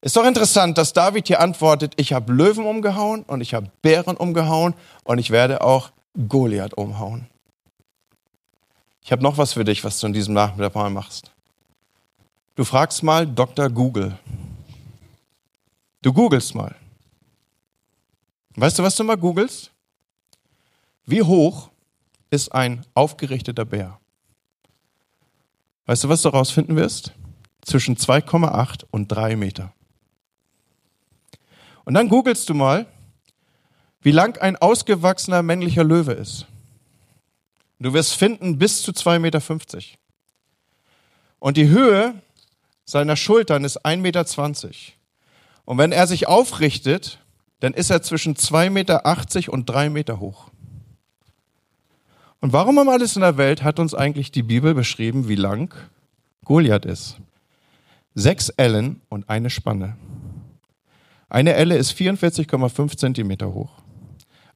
Ist 0.00 0.16
doch 0.16 0.24
interessant, 0.24 0.78
dass 0.78 0.94
David 0.94 1.26
hier 1.26 1.40
antwortet, 1.40 1.92
ich 1.98 2.14
habe 2.14 2.32
Löwen 2.32 2.64
umgehauen 2.64 3.22
und 3.24 3.42
ich 3.42 3.52
habe 3.52 3.70
Bären 3.82 4.16
umgehauen 4.16 4.72
und 5.04 5.18
ich 5.18 5.28
werde 5.28 5.60
auch 5.60 5.90
Goliath 6.26 6.72
umhauen. 6.72 7.28
Ich 9.10 9.12
habe 9.12 9.24
noch 9.24 9.38
was 9.38 9.54
für 9.54 9.64
dich, 9.64 9.82
was 9.82 9.98
du 9.98 10.06
in 10.06 10.12
diesem 10.12 10.34
Nachmittag 10.34 10.72
mal 10.76 10.88
machst. 10.88 11.32
Du 12.54 12.62
fragst 12.62 13.02
mal 13.02 13.26
Dr. 13.26 13.68
Google. 13.68 14.16
Du 16.00 16.12
googelst 16.12 16.54
mal. 16.54 16.76
Weißt 18.54 18.78
du, 18.78 18.84
was 18.84 18.94
du 18.94 19.02
mal 19.02 19.16
googelst? 19.16 19.72
Wie 21.06 21.24
hoch 21.24 21.70
ist 22.30 22.52
ein 22.52 22.86
aufgerichteter 22.94 23.64
Bär? 23.64 23.98
Weißt 25.86 26.04
du, 26.04 26.08
was 26.08 26.22
du 26.22 26.30
herausfinden 26.30 26.76
wirst? 26.76 27.12
Zwischen 27.62 27.96
2,8 27.96 28.84
und 28.92 29.08
3 29.08 29.34
Meter. 29.34 29.72
Und 31.84 31.94
dann 31.94 32.08
googelst 32.08 32.48
du 32.48 32.54
mal, 32.54 32.86
wie 34.02 34.12
lang 34.12 34.38
ein 34.40 34.54
ausgewachsener 34.54 35.42
männlicher 35.42 35.82
Löwe 35.82 36.12
ist. 36.12 36.46
Du 37.80 37.94
wirst 37.94 38.14
finden 38.14 38.58
bis 38.58 38.82
zu 38.82 38.92
2,50 38.92 39.18
Meter. 39.18 39.42
Und 41.38 41.56
die 41.56 41.68
Höhe 41.68 42.14
seiner 42.84 43.16
Schultern 43.16 43.64
ist 43.64 43.84
1,20 43.84 43.96
Meter. 43.96 44.24
Und 45.64 45.78
wenn 45.78 45.90
er 45.90 46.06
sich 46.06 46.28
aufrichtet, 46.28 47.18
dann 47.60 47.72
ist 47.72 47.90
er 47.90 48.02
zwischen 48.02 48.34
2,80 48.34 48.70
Meter 48.70 49.52
und 49.52 49.68
3 49.68 49.88
Meter 49.88 50.20
hoch. 50.20 50.50
Und 52.40 52.52
warum 52.52 52.78
um 52.78 52.88
alles 52.88 53.16
in 53.16 53.22
der 53.22 53.38
Welt 53.38 53.62
hat 53.62 53.78
uns 53.78 53.94
eigentlich 53.94 54.30
die 54.30 54.42
Bibel 54.42 54.74
beschrieben, 54.74 55.28
wie 55.28 55.34
lang 55.34 55.74
Goliath 56.44 56.84
ist? 56.84 57.18
Sechs 58.14 58.50
Ellen 58.50 59.00
und 59.08 59.28
eine 59.28 59.50
Spanne. 59.50 59.96
Eine 61.28 61.54
Elle 61.54 61.76
ist 61.76 61.92
44,5 61.92 62.96
Zentimeter 62.96 63.54
hoch. 63.54 63.70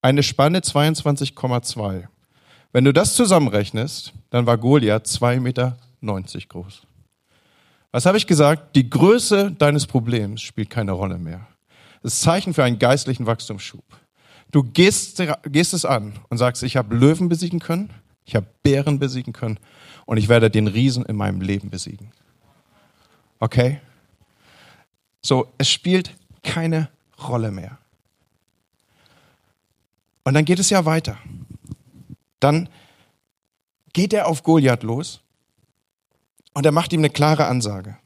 Eine 0.02 0.22
Spanne 0.22 0.60
22,2. 0.60 2.08
Wenn 2.74 2.84
du 2.84 2.92
das 2.92 3.14
zusammenrechnest, 3.14 4.12
dann 4.30 4.46
war 4.46 4.58
Goliath 4.58 5.06
2,90 5.06 5.40
Meter 5.40 5.78
groß. 6.48 6.82
Was 7.92 8.04
habe 8.04 8.18
ich 8.18 8.26
gesagt? 8.26 8.74
Die 8.74 8.90
Größe 8.90 9.52
deines 9.52 9.87
Problems 9.87 10.42
spielt 10.42 10.70
keine 10.70 10.90
Rolle 10.90 11.16
mehr. 11.18 11.46
Das 12.02 12.14
ist 12.14 12.22
Zeichen 12.22 12.52
für 12.52 12.64
einen 12.64 12.80
geistlichen 12.80 13.26
Wachstumsschub. 13.26 13.84
Du 14.50 14.64
gehst, 14.64 15.22
gehst 15.44 15.72
es 15.72 15.84
an 15.84 16.14
und 16.30 16.38
sagst, 16.38 16.64
ich 16.64 16.76
habe 16.76 16.96
Löwen 16.96 17.28
besiegen 17.28 17.60
können, 17.60 17.90
ich 18.24 18.34
habe 18.34 18.48
Bären 18.64 18.98
besiegen 18.98 19.32
können 19.32 19.60
und 20.04 20.16
ich 20.16 20.28
werde 20.28 20.50
den 20.50 20.66
Riesen 20.66 21.06
in 21.06 21.14
meinem 21.14 21.42
Leben 21.42 21.70
besiegen. 21.70 22.10
Okay? 23.38 23.80
So, 25.22 25.46
es 25.58 25.70
spielt 25.70 26.10
keine 26.42 26.88
Rolle 27.22 27.52
mehr. 27.52 27.78
Und 30.24 30.34
dann 30.34 30.44
geht 30.44 30.58
es 30.58 30.70
ja 30.70 30.84
weiter. 30.84 31.16
Dann 32.44 32.68
geht 33.94 34.12
er 34.12 34.28
auf 34.28 34.42
Goliath 34.42 34.83
los 34.83 35.22
und 36.52 36.66
er 36.66 36.72
macht 36.72 36.92
ihm 36.92 37.00
eine 37.00 37.09
klare 37.09 37.46
Ansage. 37.46 37.96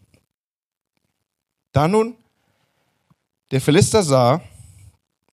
Da 1.72 1.88
nun 1.88 2.14
der 3.50 3.60
Philister 3.60 4.04
sah, 4.04 4.40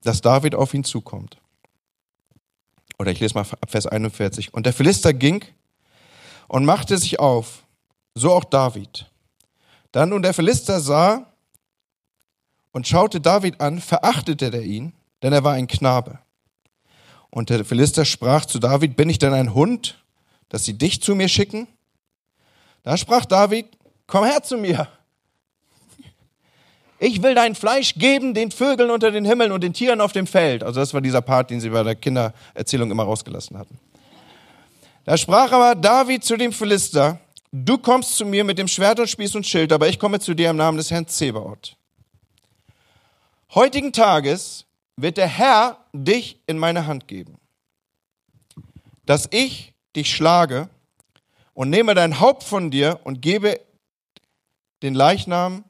dass 0.01 0.21
David 0.21 0.55
auf 0.55 0.73
ihn 0.73 0.83
zukommt. 0.83 1.37
Oder 2.97 3.11
ich 3.11 3.19
lese 3.19 3.35
mal 3.35 3.41
ab 3.41 3.69
Vers 3.69 3.85
41. 3.85 4.55
Und 4.55 4.65
der 4.65 4.73
Philister 4.73 5.13
ging 5.13 5.45
und 6.47 6.65
machte 6.65 6.97
sich 6.97 7.19
auf, 7.19 7.63
so 8.15 8.33
auch 8.33 8.45
David. 8.45 9.07
Dann 9.91 10.09
nun 10.09 10.23
der 10.23 10.33
Philister 10.33 10.79
sah 10.79 11.31
und 12.71 12.87
schaute 12.87 13.21
David 13.21 13.61
an, 13.61 13.81
verachtete 13.81 14.51
er 14.51 14.63
ihn, 14.63 14.93
denn 15.21 15.31
er 15.31 15.43
war 15.43 15.53
ein 15.53 15.67
Knabe. 15.67 16.24
Und 17.35 17.49
der 17.49 17.65
Philister 17.65 18.05
sprach 18.05 18.45
zu 18.45 18.59
David, 18.59 18.95
bin 18.95 19.09
ich 19.09 19.19
denn 19.19 19.33
ein 19.33 19.53
Hund, 19.53 20.01
dass 20.47 20.63
sie 20.63 20.77
dich 20.77 21.01
zu 21.01 21.15
mir 21.15 21.27
schicken? 21.27 21.67
Da 22.83 22.95
sprach 22.95 23.25
David, 23.25 23.65
komm 24.07 24.23
her 24.23 24.41
zu 24.41 24.57
mir. 24.57 24.87
Ich 26.97 27.21
will 27.21 27.35
dein 27.35 27.53
Fleisch 27.53 27.95
geben 27.95 28.33
den 28.33 28.51
Vögeln 28.51 28.89
unter 28.89 29.11
den 29.11 29.25
Himmeln 29.25 29.51
und 29.51 29.65
den 29.65 29.73
Tieren 29.73 29.99
auf 29.99 30.13
dem 30.13 30.27
Feld. 30.27 30.63
Also 30.63 30.79
das 30.79 30.93
war 30.93 31.01
dieser 31.01 31.21
Part, 31.21 31.49
den 31.49 31.59
sie 31.59 31.71
bei 31.71 31.83
der 31.83 31.95
Kindererzählung 31.95 32.89
immer 32.89 33.03
rausgelassen 33.03 33.57
hatten. 33.57 33.77
Da 35.03 35.17
sprach 35.17 35.51
aber 35.51 35.75
David 35.75 36.23
zu 36.23 36.37
dem 36.37 36.53
Philister, 36.53 37.19
du 37.51 37.77
kommst 37.77 38.15
zu 38.15 38.25
mir 38.25 38.45
mit 38.45 38.57
dem 38.57 38.69
Schwert 38.69 39.01
und 39.01 39.09
Spieß 39.09 39.35
und 39.35 39.45
Schild, 39.45 39.73
aber 39.73 39.89
ich 39.89 39.99
komme 39.99 40.21
zu 40.21 40.35
dir 40.35 40.51
im 40.51 40.55
Namen 40.55 40.77
des 40.77 40.89
Herrn 40.89 41.05
Zebaoth. 41.05 41.75
Heutigen 43.53 43.91
Tages 43.91 44.63
wird 44.95 45.17
der 45.17 45.27
Herr 45.27 45.84
dich 46.03 46.41
in 46.47 46.57
meine 46.57 46.87
Hand 46.87 47.07
geben, 47.07 47.37
dass 49.05 49.27
ich 49.31 49.73
dich 49.95 50.13
schlage 50.13 50.69
und 51.53 51.69
nehme 51.69 51.95
dein 51.95 52.19
Haupt 52.19 52.43
von 52.43 52.71
dir 52.71 52.99
und 53.03 53.21
gebe 53.21 53.61
den 54.83 54.93
Leichnam 54.93 55.63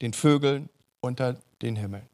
den 0.00 0.12
Vögeln 0.12 0.68
unter 1.00 1.36
den 1.60 1.76
Himmeln. 1.76 2.08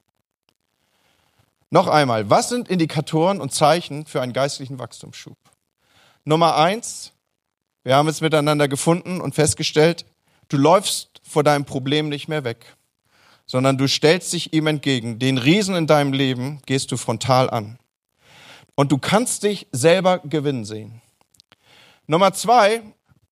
Noch 1.71 1.87
einmal, 1.87 2.31
was 2.31 2.49
sind 2.49 2.69
Indikatoren 2.69 3.41
und 3.41 3.53
Zeichen 3.53 4.07
für 4.07 4.23
einen 4.23 4.33
geistlichen 4.33 4.79
Wachstumsschub? 4.79 5.37
Nummer 6.25 6.57
eins, 6.57 7.13
wir 7.85 7.95
haben 7.95 8.09
es 8.09 8.21
miteinander 8.21 8.69
gefunden 8.69 9.21
und 9.21 9.35
festgestellt, 9.35 10.05
du 10.49 10.57
läufst 10.57 11.21
vor 11.23 11.45
deinem 11.45 11.65
Problem 11.65 12.09
nicht 12.09 12.29
mehr 12.29 12.45
weg, 12.45 12.77
sondern 13.49 13.79
du 13.79 13.89
stellst 13.89 14.33
dich 14.33 14.53
ihm 14.53 14.69
entgegen. 14.69 15.19
Den 15.19 15.39
Riesen 15.39 15.75
in 15.75 15.89
deinem 15.89 16.13
Leben 16.13 16.61
gehst 16.67 16.93
du 16.93 16.97
frontal 16.97 17.51
an. 17.51 17.79
Und 18.77 18.93
du 18.93 18.99
kannst 18.99 19.43
dich 19.43 19.67
selber 19.73 20.19
gewinnen 20.19 20.65
sehen. 20.65 21.01
Nummer 22.07 22.33
zwei, 22.33 22.83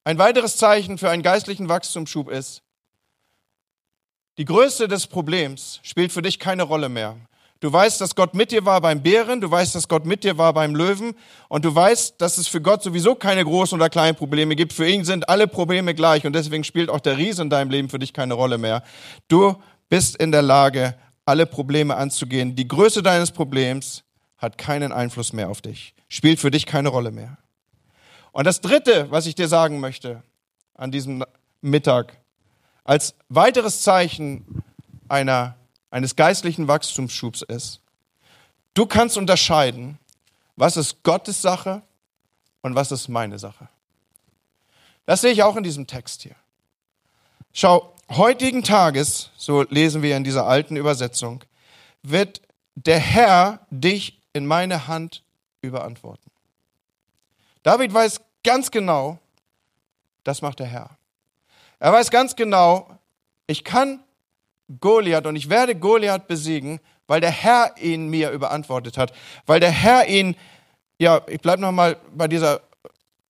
ein 0.02 0.18
weiteres 0.18 0.56
Zeichen 0.56 0.98
für 0.98 1.10
einen 1.10 1.22
geistlichen 1.22 1.68
Wachstumsschub 1.68 2.30
ist, 2.30 2.62
die 4.38 4.44
Größe 4.44 4.88
des 4.88 5.06
Problems 5.06 5.80
spielt 5.82 6.12
für 6.12 6.22
dich 6.22 6.38
keine 6.38 6.62
Rolle 6.64 6.88
mehr. 6.88 7.16
Du 7.60 7.72
weißt, 7.72 8.02
dass 8.02 8.14
Gott 8.14 8.34
mit 8.34 8.52
dir 8.52 8.66
war 8.66 8.82
beim 8.82 9.02
Bären, 9.02 9.40
du 9.40 9.50
weißt, 9.50 9.74
dass 9.74 9.88
Gott 9.88 10.04
mit 10.04 10.24
dir 10.24 10.36
war 10.36 10.52
beim 10.52 10.74
Löwen 10.74 11.14
und 11.48 11.64
du 11.64 11.74
weißt, 11.74 12.20
dass 12.20 12.36
es 12.36 12.48
für 12.48 12.60
Gott 12.60 12.82
sowieso 12.82 13.14
keine 13.14 13.42
großen 13.42 13.78
oder 13.78 13.88
kleinen 13.88 14.14
Probleme 14.14 14.56
gibt. 14.56 14.74
Für 14.74 14.86
ihn 14.86 15.04
sind 15.04 15.28
alle 15.30 15.46
Probleme 15.46 15.94
gleich 15.94 16.26
und 16.26 16.34
deswegen 16.34 16.64
spielt 16.64 16.90
auch 16.90 17.00
der 17.00 17.16
Riese 17.16 17.40
in 17.40 17.50
deinem 17.50 17.70
Leben 17.70 17.88
für 17.88 17.98
dich 17.98 18.12
keine 18.12 18.34
Rolle 18.34 18.58
mehr. 18.58 18.82
Du 19.28 19.56
bist 19.88 20.16
in 20.16 20.32
der 20.32 20.42
Lage, 20.42 20.94
alle 21.24 21.46
Probleme 21.46 21.96
anzugehen. 21.96 22.56
Die 22.56 22.68
Größe 22.68 23.02
deines 23.02 23.30
Problems 23.30 24.04
hat 24.38 24.58
keinen 24.58 24.92
Einfluss 24.92 25.32
mehr 25.32 25.48
auf 25.48 25.60
dich, 25.60 25.94
spielt 26.08 26.40
für 26.40 26.50
dich 26.50 26.66
keine 26.66 26.88
Rolle 26.88 27.10
mehr. 27.10 27.38
Und 28.32 28.44
das 28.44 28.60
Dritte, 28.60 29.10
was 29.10 29.26
ich 29.26 29.34
dir 29.34 29.48
sagen 29.48 29.80
möchte 29.80 30.22
an 30.74 30.90
diesem 30.90 31.24
Mittag, 31.62 32.18
als 32.84 33.14
weiteres 33.28 33.80
Zeichen 33.80 34.62
einer, 35.08 35.56
eines 35.90 36.16
geistlichen 36.16 36.68
Wachstumsschubs 36.68 37.42
ist, 37.42 37.80
du 38.74 38.86
kannst 38.86 39.16
unterscheiden, 39.16 39.98
was 40.54 40.76
ist 40.76 41.02
Gottes 41.02 41.40
Sache 41.42 41.82
und 42.62 42.74
was 42.74 42.92
ist 42.92 43.08
meine 43.08 43.38
Sache. 43.38 43.68
Das 45.06 45.20
sehe 45.22 45.32
ich 45.32 45.42
auch 45.42 45.56
in 45.56 45.62
diesem 45.62 45.86
Text 45.86 46.22
hier. 46.22 46.34
Schau, 47.52 47.95
heutigen 48.10 48.62
Tages, 48.62 49.30
so 49.36 49.62
lesen 49.62 50.02
wir 50.02 50.16
in 50.16 50.24
dieser 50.24 50.46
alten 50.46 50.76
Übersetzung, 50.76 51.42
wird 52.02 52.40
der 52.74 52.98
Herr 52.98 53.66
dich 53.70 54.20
in 54.32 54.46
meine 54.46 54.86
Hand 54.86 55.22
überantworten. 55.62 56.30
David 57.62 57.92
weiß 57.92 58.20
ganz 58.44 58.70
genau, 58.70 59.18
das 60.24 60.42
macht 60.42 60.60
der 60.60 60.66
Herr. 60.66 60.90
Er 61.78 61.92
weiß 61.92 62.10
ganz 62.10 62.36
genau, 62.36 62.88
ich 63.46 63.64
kann 63.64 64.00
Goliath 64.80 65.26
und 65.26 65.36
ich 65.36 65.48
werde 65.48 65.74
Goliath 65.74 66.26
besiegen, 66.26 66.80
weil 67.06 67.20
der 67.20 67.30
Herr 67.30 67.74
ihn 67.80 68.08
mir 68.08 68.30
überantwortet 68.30 68.98
hat, 68.98 69.12
weil 69.46 69.60
der 69.60 69.70
Herr 69.70 70.08
ihn, 70.08 70.36
ja, 70.98 71.22
ich 71.28 71.40
bleibe 71.40 71.62
nochmal 71.62 71.96
bei 72.14 72.28
dieser 72.28 72.62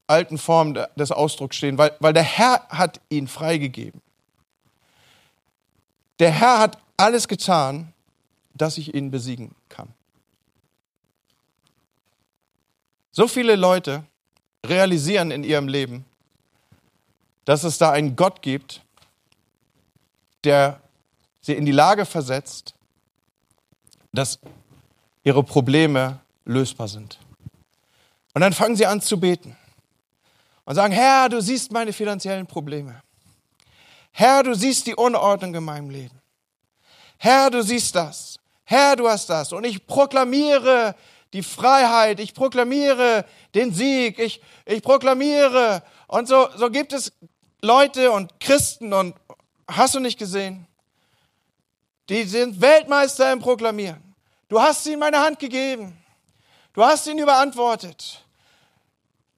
alten 0.06 0.38
Form 0.38 0.74
des 0.96 1.12
Ausdrucks 1.12 1.56
stehen, 1.56 1.78
weil, 1.78 1.92
weil 2.00 2.12
der 2.12 2.22
Herr 2.22 2.66
hat 2.68 3.00
ihn 3.08 3.28
freigegeben. 3.28 4.00
Der 6.18 6.30
Herr 6.30 6.58
hat 6.58 6.78
alles 6.96 7.28
getan, 7.28 7.92
dass 8.54 8.78
ich 8.78 8.94
ihn 8.94 9.10
besiegen 9.10 9.54
kann. 9.68 9.92
So 13.12 13.28
viele 13.28 13.56
Leute 13.56 14.04
realisieren 14.64 15.30
in 15.30 15.44
ihrem 15.44 15.68
Leben, 15.68 16.04
dass 17.44 17.64
es 17.64 17.78
da 17.78 17.92
einen 17.92 18.16
Gott 18.16 18.42
gibt, 18.42 18.82
der 20.44 20.80
sie 21.40 21.54
in 21.54 21.64
die 21.64 21.72
Lage 21.72 22.04
versetzt, 22.04 22.74
dass 24.12 24.38
ihre 25.22 25.42
Probleme 25.42 26.20
lösbar 26.44 26.88
sind. 26.88 27.18
Und 28.34 28.40
dann 28.40 28.52
fangen 28.52 28.76
sie 28.76 28.86
an 28.86 29.00
zu 29.00 29.18
beten 29.18 29.56
und 30.64 30.74
sagen, 30.74 30.92
Herr, 30.92 31.28
du 31.28 31.40
siehst 31.40 31.72
meine 31.72 31.92
finanziellen 31.92 32.46
Probleme. 32.46 33.02
Herr, 34.18 34.42
du 34.42 34.54
siehst 34.54 34.86
die 34.86 34.94
Unordnung 34.94 35.54
in 35.54 35.62
meinem 35.62 35.90
Leben. 35.90 36.22
Herr, 37.18 37.50
du 37.50 37.62
siehst 37.62 37.94
das. 37.94 38.38
Herr, 38.64 38.96
du 38.96 39.06
hast 39.06 39.28
das. 39.28 39.52
Und 39.52 39.64
ich 39.64 39.86
proklamiere 39.86 40.94
die 41.34 41.42
Freiheit, 41.42 42.18
ich 42.18 42.32
proklamiere 42.32 43.26
den 43.54 43.74
Sieg, 43.74 44.18
ich, 44.18 44.40
ich 44.64 44.82
proklamiere. 44.82 45.82
Und 46.06 46.28
so, 46.28 46.48
so 46.56 46.70
gibt 46.70 46.94
es 46.94 47.12
Leute 47.60 48.10
und 48.10 48.40
Christen 48.40 48.94
und 48.94 49.14
hast 49.68 49.96
du 49.96 50.00
nicht 50.00 50.18
gesehen? 50.18 50.66
Die 52.08 52.24
sind 52.24 52.58
Weltmeister 52.58 53.30
im 53.30 53.40
Proklamieren. 53.40 54.14
Du 54.48 54.58
hast 54.58 54.84
sie 54.84 54.94
in 54.94 54.98
meine 54.98 55.20
Hand 55.20 55.38
gegeben. 55.38 55.94
Du 56.72 56.82
hast 56.82 57.06
ihn 57.06 57.18
überantwortet. 57.18 58.24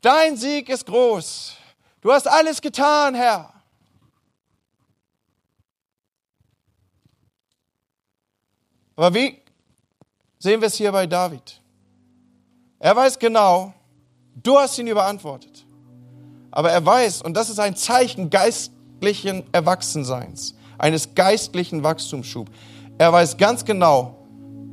Dein 0.02 0.36
Sieg 0.36 0.68
ist 0.68 0.86
groß. 0.86 1.56
Du 2.00 2.12
hast 2.12 2.28
alles 2.28 2.60
getan, 2.60 3.16
Herr. 3.16 3.57
Aber 8.98 9.14
wie 9.14 9.38
sehen 10.40 10.60
wir 10.60 10.66
es 10.66 10.74
hier 10.74 10.90
bei 10.90 11.06
David? 11.06 11.60
Er 12.80 12.96
weiß 12.96 13.16
genau, 13.16 13.72
du 14.34 14.58
hast 14.58 14.76
ihn 14.76 14.88
überantwortet. 14.88 15.64
Aber 16.50 16.72
er 16.72 16.84
weiß, 16.84 17.22
und 17.22 17.36
das 17.36 17.48
ist 17.48 17.60
ein 17.60 17.76
Zeichen 17.76 18.28
geistlichen 18.28 19.44
Erwachsenseins, 19.52 20.56
eines 20.78 21.14
geistlichen 21.14 21.84
Wachstumsschubs. 21.84 22.50
Er 22.98 23.12
weiß 23.12 23.36
ganz 23.36 23.64
genau, 23.64 24.16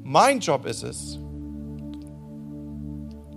mein 0.04 0.40
Job 0.40 0.66
ist 0.66 0.82
es, 0.82 1.20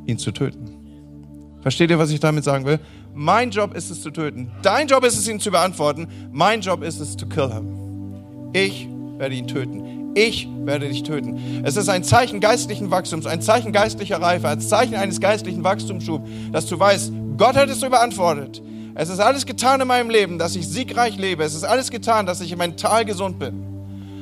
ihn 0.07 0.17
zu 0.17 0.33
töten. 0.33 1.59
Versteht 1.61 1.91
ihr, 1.91 1.99
was 1.99 2.09
ich 2.09 2.21
damit 2.21 2.45
sagen 2.45 2.65
will? 2.65 2.81
Mein 3.13 3.51
Job 3.51 3.75
ist 3.75 3.91
es 3.91 4.01
zu 4.01 4.11
töten. 4.11 4.51
Dein 4.63 4.89
Job 4.89 5.05
ist 5.05 5.19
es, 5.19 5.29
ihn 5.29 5.39
zu 5.39 5.51
beantworten. 5.51 6.09
Mein 6.33 6.63
Job 6.63 6.83
ist 6.83 6.99
es, 6.99 7.15
to 7.15 7.27
kill 7.27 7.53
him. 7.53 8.55
Ich 8.55 8.89
werde 9.19 9.35
ihn 9.35 9.47
töten. 9.47 9.98
Ich 10.19 10.49
werde 10.65 10.89
dich 10.89 11.03
töten. 11.03 11.63
Es 11.65 11.77
ist 11.77 11.89
ein 11.89 12.03
Zeichen 12.03 12.41
geistlichen 12.41 12.91
Wachstums, 12.91 13.27
ein 13.27 13.41
Zeichen 13.41 13.73
geistlicher 13.73 14.21
Reife, 14.21 14.49
ein 14.49 14.61
Zeichen 14.61 14.97
eines 14.97 15.21
geistlichen 15.21 15.63
Wachstumsschubs, 15.65 16.29
dass 16.53 16.67
du 16.67 16.79
weißt, 16.79 17.13
Gott 17.37 17.57
hat 17.57 17.69
es 17.69 17.83
überantwortet. 17.83 18.63
Es 18.95 19.09
ist 19.09 19.21
alles 19.21 19.47
getan 19.47 19.81
in 19.81 19.87
meinem 19.87 20.11
Leben, 20.11 20.39
dass 20.39 20.57
ich 20.57 20.67
siegreich 20.67 21.17
lebe. 21.17 21.45
Es 21.45 21.55
ist 21.55 21.65
alles 21.65 21.91
getan, 21.91 22.27
dass 22.27 22.41
ich 22.41 22.57
mental 22.57 23.05
gesund 23.05 23.39
bin. 23.39 23.65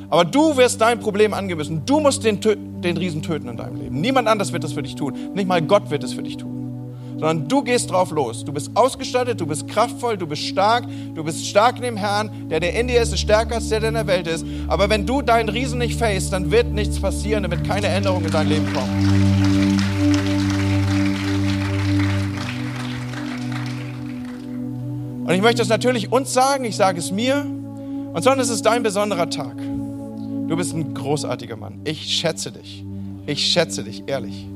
Aber 0.09 0.23
du 0.23 0.55
wirst 0.55 0.79
dein 0.79 0.99
Problem 0.99 1.33
angehen 1.33 1.57
müssen. 1.57 1.83
Du 1.85 1.99
musst 1.99 2.23
den, 2.23 2.39
den 2.39 2.95
Riesen 2.95 3.23
töten 3.23 3.49
in 3.49 3.57
deinem 3.57 3.75
Leben. 3.75 3.99
Niemand 3.99 4.27
anders 4.27 4.53
wird 4.53 4.63
es 4.63 4.73
für 4.73 4.83
dich 4.83 4.95
tun. 4.95 5.13
Nicht 5.33 5.47
mal 5.47 5.61
Gott 5.61 5.89
wird 5.89 6.03
es 6.03 6.13
für 6.13 6.21
dich 6.21 6.37
tun 6.37 6.56
sondern 7.19 7.47
du 7.47 7.63
gehst 7.63 7.89
drauf 7.89 8.11
los. 8.11 8.45
Du 8.45 8.53
bist 8.53 8.71
ausgestattet, 8.75 9.41
du 9.41 9.45
bist 9.45 9.67
kraftvoll, 9.67 10.17
du 10.17 10.27
bist 10.27 10.43
stark, 10.43 10.85
du 11.15 11.23
bist 11.23 11.45
stark 11.45 11.77
in 11.77 11.81
dem 11.81 11.97
Herrn, 11.97 12.49
der 12.49 12.59
der 12.59 12.73
in 12.79 12.87
dir 12.87 13.01
ist, 13.01 13.11
ist 13.11 13.21
stärker 13.21 13.55
als 13.55 13.69
der, 13.69 13.79
der 13.79 13.89
in 13.89 13.95
der 13.95 14.07
Welt 14.07 14.27
ist. 14.27 14.45
Aber 14.67 14.89
wenn 14.89 15.05
du 15.05 15.21
deinen 15.21 15.49
Riesen 15.49 15.79
nicht 15.79 15.99
facest, 15.99 16.33
dann 16.33 16.51
wird 16.51 16.67
nichts 16.67 16.99
passieren, 16.99 17.43
dann 17.43 17.51
wird 17.51 17.65
keine 17.65 17.87
Änderung 17.87 18.23
in 18.23 18.31
dein 18.31 18.47
Leben 18.47 18.71
kommen. 18.73 19.37
Und 25.25 25.33
ich 25.33 25.41
möchte 25.41 25.61
es 25.61 25.67
natürlich 25.67 26.11
uns 26.11 26.33
sagen, 26.33 26.63
ich 26.63 26.75
sage 26.75 26.99
es 26.99 27.11
mir, 27.11 27.45
und 28.13 28.23
sondern 28.23 28.39
es 28.39 28.49
ist 28.49 28.65
dein 28.65 28.81
besonderer 28.83 29.29
Tag. 29.29 29.57
Du 29.57 30.55
bist 30.55 30.73
ein 30.73 30.93
großartiger 30.93 31.57
Mann. 31.57 31.81
Ich 31.83 32.01
schätze 32.03 32.51
dich. 32.51 32.85
Ich 33.25 33.45
schätze 33.45 33.83
dich, 33.83 34.03
ehrlich. 34.07 34.47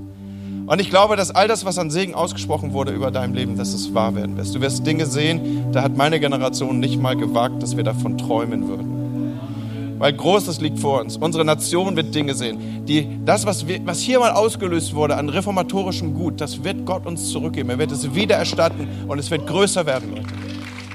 Und 0.71 0.79
ich 0.79 0.89
glaube, 0.89 1.17
dass 1.17 1.31
all 1.31 1.49
das, 1.49 1.65
was 1.65 1.77
an 1.77 1.91
Segen 1.91 2.15
ausgesprochen 2.15 2.71
wurde 2.71 2.93
über 2.93 3.11
deinem 3.11 3.33
Leben, 3.33 3.57
dass 3.57 3.73
es 3.73 3.93
wahr 3.93 4.15
werden 4.15 4.37
wird. 4.37 4.55
Du 4.55 4.61
wirst 4.61 4.87
Dinge 4.87 5.05
sehen, 5.05 5.69
da 5.73 5.83
hat 5.83 5.97
meine 5.97 6.17
Generation 6.17 6.79
nicht 6.79 6.97
mal 6.97 7.17
gewagt, 7.17 7.61
dass 7.61 7.75
wir 7.75 7.83
davon 7.83 8.17
träumen 8.17 8.69
würden. 8.69 9.97
Weil 9.99 10.13
Großes 10.13 10.61
liegt 10.61 10.79
vor 10.79 11.01
uns. 11.01 11.17
Unsere 11.17 11.43
Nation 11.43 11.97
wird 11.97 12.15
Dinge 12.15 12.35
sehen. 12.35 12.85
Die, 12.85 13.05
das, 13.25 13.45
was, 13.45 13.67
wir, 13.67 13.85
was 13.85 13.99
hier 13.99 14.19
mal 14.19 14.31
ausgelöst 14.31 14.95
wurde 14.95 15.17
an 15.17 15.27
reformatorischem 15.27 16.13
Gut, 16.13 16.39
das 16.39 16.63
wird 16.63 16.85
Gott 16.85 17.05
uns 17.05 17.31
zurückgeben. 17.31 17.69
Er 17.69 17.77
wird 17.77 17.91
es 17.91 18.15
wieder 18.15 18.37
erstatten 18.37 18.87
und 19.09 19.19
es 19.19 19.29
wird 19.29 19.45
größer 19.45 19.85
werden, 19.85 20.11
Leute. 20.15 20.29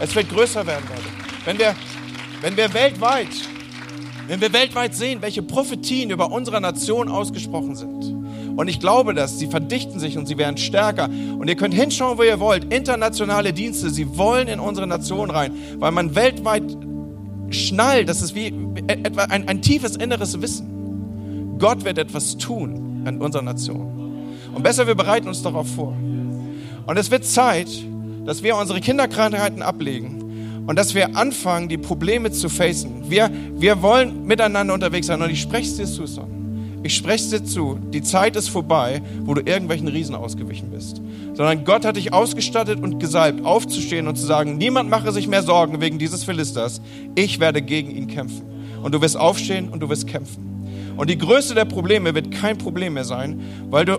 Es 0.00 0.14
wird 0.16 0.30
größer 0.30 0.66
werden, 0.66 0.84
Leute. 0.88 1.08
Wenn 1.44 1.58
wir, 1.58 1.74
wenn 2.40 2.56
wir 2.56 2.72
weltweit, 2.72 3.28
wenn 4.26 4.40
wir 4.40 4.54
weltweit 4.54 4.94
sehen, 4.94 5.20
welche 5.20 5.42
Prophetien 5.42 6.08
über 6.08 6.32
unsere 6.32 6.62
Nation 6.62 7.10
ausgesprochen 7.10 7.76
sind, 7.76 8.15
und 8.56 8.68
ich 8.68 8.80
glaube 8.80 9.12
das. 9.14 9.38
Sie 9.38 9.46
verdichten 9.46 10.00
sich 10.00 10.16
und 10.16 10.26
sie 10.26 10.38
werden 10.38 10.56
stärker. 10.56 11.08
Und 11.38 11.48
ihr 11.48 11.56
könnt 11.56 11.74
hinschauen, 11.74 12.18
wo 12.18 12.22
ihr 12.22 12.40
wollt. 12.40 12.72
Internationale 12.72 13.52
Dienste, 13.52 13.90
sie 13.90 14.16
wollen 14.16 14.48
in 14.48 14.60
unsere 14.60 14.86
Nation 14.86 15.30
rein, 15.30 15.52
weil 15.78 15.92
man 15.92 16.14
weltweit 16.14 16.64
schnallt. 17.50 18.08
Das 18.08 18.22
ist 18.22 18.34
wie 18.34 18.52
etwa 18.86 19.24
ein, 19.24 19.46
ein 19.46 19.60
tiefes 19.60 19.96
inneres 19.96 20.40
Wissen. 20.40 21.58
Gott 21.58 21.84
wird 21.84 21.98
etwas 21.98 22.38
tun 22.38 23.04
in 23.06 23.20
unserer 23.20 23.42
Nation. 23.42 23.92
Und 24.54 24.62
besser, 24.62 24.86
wir 24.86 24.94
bereiten 24.94 25.28
uns 25.28 25.42
darauf 25.42 25.68
vor. 25.68 25.94
Und 26.86 26.96
es 26.96 27.10
wird 27.10 27.24
Zeit, 27.24 27.68
dass 28.24 28.42
wir 28.42 28.56
unsere 28.56 28.80
Kinderkrankheiten 28.80 29.62
ablegen 29.62 30.64
und 30.66 30.76
dass 30.78 30.94
wir 30.94 31.14
anfangen, 31.16 31.68
die 31.68 31.78
Probleme 31.78 32.30
zu 32.32 32.48
facen. 32.48 33.10
Wir, 33.10 33.30
wir 33.54 33.82
wollen 33.82 34.26
miteinander 34.26 34.72
unterwegs 34.72 35.08
sein 35.08 35.20
und 35.20 35.30
ich 35.30 35.42
spreche 35.42 35.68
es 35.68 35.76
dir 35.76 35.86
zu, 35.86 36.06
Son. 36.06 36.35
Ich 36.82 36.94
spreche 36.94 37.30
dir 37.30 37.44
zu, 37.44 37.78
die 37.92 38.02
Zeit 38.02 38.36
ist 38.36 38.48
vorbei, 38.48 39.02
wo 39.24 39.34
du 39.34 39.42
irgendwelchen 39.42 39.88
Riesen 39.88 40.14
ausgewichen 40.14 40.70
bist. 40.70 41.00
Sondern 41.34 41.64
Gott 41.64 41.84
hat 41.84 41.96
dich 41.96 42.12
ausgestattet 42.12 42.80
und 42.80 43.00
gesalbt, 43.00 43.44
aufzustehen 43.44 44.06
und 44.08 44.16
zu 44.16 44.24
sagen, 44.24 44.56
niemand 44.56 44.88
mache 44.88 45.12
sich 45.12 45.26
mehr 45.26 45.42
Sorgen 45.42 45.80
wegen 45.80 45.98
dieses 45.98 46.24
Philisters. 46.24 46.80
Ich 47.14 47.40
werde 47.40 47.62
gegen 47.62 47.90
ihn 47.90 48.06
kämpfen. 48.06 48.42
Und 48.82 48.94
du 48.94 49.00
wirst 49.00 49.16
aufstehen 49.16 49.68
und 49.68 49.80
du 49.80 49.88
wirst 49.88 50.06
kämpfen. 50.06 50.94
Und 50.96 51.10
die 51.10 51.18
Größe 51.18 51.54
der 51.54 51.64
Probleme 51.64 52.14
wird 52.14 52.30
kein 52.30 52.56
Problem 52.56 52.94
mehr 52.94 53.04
sein, 53.04 53.40
weil 53.68 53.84
du 53.84 53.98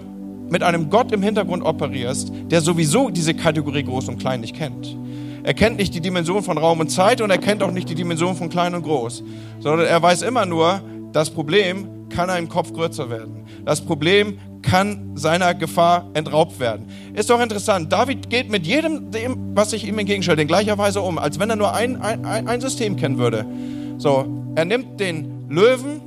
mit 0.49 0.63
einem 0.63 0.89
Gott 0.89 1.11
im 1.11 1.21
Hintergrund 1.21 1.63
operierst, 1.63 2.31
der 2.49 2.61
sowieso 2.61 3.09
diese 3.09 3.33
Kategorie 3.33 3.83
groß 3.83 4.07
und 4.07 4.17
klein 4.17 4.41
nicht 4.41 4.55
kennt. 4.55 4.95
Er 5.43 5.53
kennt 5.53 5.77
nicht 5.77 5.93
die 5.93 6.01
Dimension 6.01 6.43
von 6.43 6.57
Raum 6.57 6.79
und 6.79 6.89
Zeit 6.89 7.21
und 7.21 7.29
er 7.29 7.37
kennt 7.37 7.63
auch 7.63 7.71
nicht 7.71 7.89
die 7.89 7.95
Dimension 7.95 8.35
von 8.35 8.49
klein 8.49 8.75
und 8.75 8.83
groß, 8.83 9.23
sondern 9.59 9.87
er 9.87 10.01
weiß 10.01 10.23
immer 10.23 10.45
nur, 10.45 10.81
das 11.13 11.29
Problem 11.29 11.87
kann 12.09 12.29
ein 12.29 12.47
Kopf 12.47 12.73
größer 12.73 13.09
werden. 13.09 13.45
Das 13.65 13.81
Problem 13.81 14.39
kann 14.61 15.11
seiner 15.15 15.53
Gefahr 15.53 16.09
entraubt 16.13 16.59
werden. 16.59 16.87
Ist 17.13 17.29
doch 17.29 17.41
interessant. 17.41 17.91
David 17.91 18.29
geht 18.29 18.49
mit 18.49 18.65
jedem, 18.65 19.11
dem, 19.11 19.55
was 19.55 19.71
sich 19.71 19.85
ihm 19.87 19.97
entgegenstellt, 19.99 20.39
in 20.39 20.47
gleicher 20.47 20.77
Weise 20.77 21.01
um, 21.01 21.17
als 21.17 21.39
wenn 21.39 21.49
er 21.49 21.55
nur 21.55 21.73
ein, 21.73 22.01
ein, 22.01 22.25
ein 22.47 22.61
System 22.61 22.95
kennen 22.95 23.17
würde. 23.17 23.45
So, 23.97 24.25
er 24.55 24.65
nimmt 24.65 24.99
den 24.99 25.47
Löwen 25.49 26.01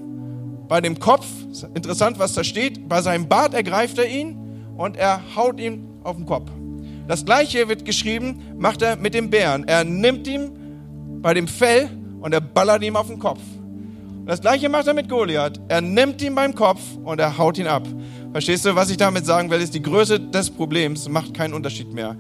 bei 0.68 0.80
dem 0.80 0.98
Kopf, 0.98 1.26
interessant, 1.74 2.18
was 2.18 2.34
da 2.34 2.44
steht, 2.44 2.88
bei 2.88 3.02
seinem 3.02 3.28
Bart 3.28 3.54
ergreift 3.54 3.98
er 3.98 4.08
ihn 4.08 4.36
und 4.76 4.96
er 4.96 5.20
haut 5.34 5.58
ihn 5.58 5.88
auf 6.04 6.16
den 6.16 6.26
Kopf. 6.26 6.50
Das 7.08 7.24
gleiche 7.24 7.68
wird 7.68 7.84
geschrieben, 7.84 8.40
macht 8.56 8.82
er 8.82 8.96
mit 8.96 9.14
dem 9.14 9.30
Bären. 9.30 9.64
Er 9.66 9.82
nimmt 9.82 10.28
ihn 10.28 10.52
bei 11.20 11.34
dem 11.34 11.48
Fell 11.48 11.88
und 12.20 12.32
er 12.32 12.40
ballert 12.40 12.84
ihm 12.84 12.94
auf 12.94 13.08
den 13.08 13.18
Kopf. 13.18 13.40
Das 14.30 14.40
gleiche 14.40 14.68
macht 14.68 14.86
er 14.86 14.94
mit 14.94 15.08
Goliath. 15.08 15.60
Er 15.66 15.80
nimmt 15.80 16.22
ihn 16.22 16.36
beim 16.36 16.54
Kopf 16.54 16.80
und 17.02 17.18
er 17.18 17.36
haut 17.36 17.58
ihn 17.58 17.66
ab. 17.66 17.82
Verstehst 18.30 18.64
du, 18.64 18.76
was 18.76 18.88
ich 18.88 18.96
damit 18.96 19.26
sagen 19.26 19.50
will, 19.50 19.60
ist, 19.60 19.74
die 19.74 19.82
Größe 19.82 20.20
des 20.20 20.50
Problems 20.50 21.08
macht 21.08 21.34
keinen 21.34 21.52
Unterschied 21.52 21.92
mehr. 21.92 22.14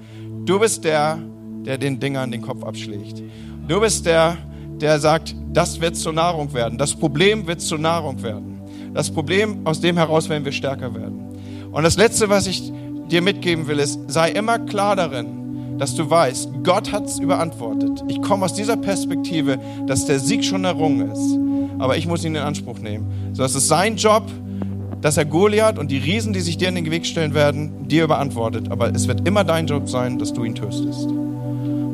Du 0.44 0.58
bist 0.58 0.82
der, 0.82 1.20
der 1.64 1.78
den 1.78 2.00
Dingern 2.00 2.32
den 2.32 2.42
Kopf 2.42 2.64
abschlägt. 2.64 3.22
Du 3.68 3.80
bist 3.80 4.06
der, 4.06 4.36
der 4.80 4.98
sagt, 4.98 5.36
das 5.52 5.80
wird 5.80 5.94
zur 5.94 6.12
Nahrung 6.12 6.52
werden. 6.52 6.78
Das 6.78 6.96
Problem 6.96 7.46
wird 7.46 7.60
zur 7.60 7.78
Nahrung 7.78 8.20
werden. 8.24 8.60
Das 8.92 9.08
Problem, 9.08 9.64
aus 9.64 9.80
dem 9.80 9.96
heraus 9.96 10.28
werden 10.28 10.44
wir 10.44 10.50
stärker 10.50 10.92
werden. 10.92 11.38
Und 11.70 11.84
das 11.84 11.96
Letzte, 11.96 12.28
was 12.28 12.48
ich 12.48 12.72
dir 13.08 13.22
mitgeben 13.22 13.68
will, 13.68 13.78
ist, 13.78 14.00
sei 14.08 14.32
immer 14.32 14.58
klar 14.58 14.96
darin, 14.96 15.78
dass 15.78 15.94
du 15.94 16.10
weißt, 16.10 16.64
Gott 16.64 16.90
hat 16.90 17.06
es 17.06 17.20
überantwortet. 17.20 18.02
Ich 18.08 18.20
komme 18.20 18.46
aus 18.46 18.54
dieser 18.54 18.76
Perspektive, 18.76 19.60
dass 19.86 20.06
der 20.06 20.18
Sieg 20.18 20.44
schon 20.44 20.64
errungen 20.64 21.12
ist 21.12 21.49
aber 21.80 21.96
ich 21.96 22.06
muss 22.06 22.24
ihn 22.24 22.34
in 22.34 22.42
Anspruch 22.42 22.78
nehmen. 22.78 23.32
So, 23.32 23.42
es 23.42 23.54
ist 23.54 23.68
sein 23.68 23.96
Job, 23.96 24.24
dass 25.00 25.16
er 25.16 25.24
Goliath 25.24 25.78
und 25.78 25.90
die 25.90 25.98
Riesen, 25.98 26.32
die 26.32 26.40
sich 26.40 26.58
dir 26.58 26.68
in 26.68 26.74
den 26.74 26.90
Weg 26.90 27.06
stellen 27.06 27.34
werden, 27.34 27.88
dir 27.88 28.04
überantwortet. 28.04 28.70
Aber 28.70 28.94
es 28.94 29.08
wird 29.08 29.26
immer 29.26 29.44
dein 29.44 29.66
Job 29.66 29.88
sein, 29.88 30.18
dass 30.18 30.32
du 30.32 30.44
ihn 30.44 30.54
tötest. 30.54 31.08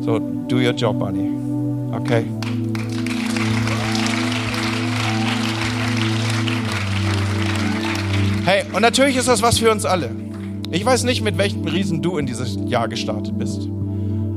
So, 0.00 0.18
do 0.48 0.56
your 0.56 0.72
job, 0.72 0.98
buddy. 0.98 1.30
Okay? 1.92 2.24
Hey, 8.44 8.62
und 8.72 8.82
natürlich 8.82 9.16
ist 9.16 9.28
das 9.28 9.42
was 9.42 9.58
für 9.58 9.70
uns 9.70 9.84
alle. 9.84 10.10
Ich 10.70 10.84
weiß 10.84 11.04
nicht, 11.04 11.22
mit 11.22 11.38
welchem 11.38 11.64
Riesen 11.64 12.02
du 12.02 12.18
in 12.18 12.26
dieses 12.26 12.58
Jahr 12.66 12.88
gestartet 12.88 13.38
bist. 13.38 13.68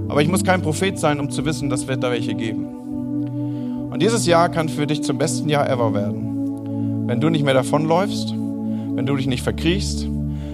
Aber 0.07 0.21
ich 0.21 0.27
muss 0.27 0.43
kein 0.43 0.61
Prophet 0.61 0.97
sein, 0.97 1.19
um 1.19 1.29
zu 1.29 1.45
wissen, 1.45 1.69
dass 1.69 1.87
wird 1.87 2.03
da 2.03 2.11
welche 2.11 2.33
geben. 2.33 2.78
Und 3.99 4.03
dieses 4.03 4.25
Jahr 4.25 4.47
kann 4.47 4.69
für 4.69 4.87
dich 4.87 5.03
zum 5.03 5.17
besten 5.17 5.49
Jahr 5.49 5.69
ever 5.69 5.93
werden. 5.93 7.05
Wenn 7.05 7.19
du 7.19 7.27
nicht 7.27 7.43
mehr 7.43 7.53
davonläufst, 7.53 8.31
wenn 8.31 9.05
du 9.05 9.13
dich 9.17 9.27
nicht 9.27 9.43
verkriechst, 9.43 10.07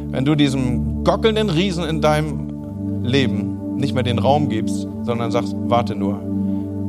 wenn 0.10 0.26
du 0.26 0.34
diesem 0.34 1.04
gockelnden 1.04 1.52
Riesen 1.52 1.84
in 1.84 2.02
deinem 2.02 3.04
Leben 3.04 3.76
nicht 3.76 3.94
mehr 3.94 4.02
den 4.02 4.18
Raum 4.18 4.50
gibst, 4.50 4.88
sondern 5.04 5.30
sagst, 5.30 5.56
warte 5.68 5.94
nur, 5.94 6.20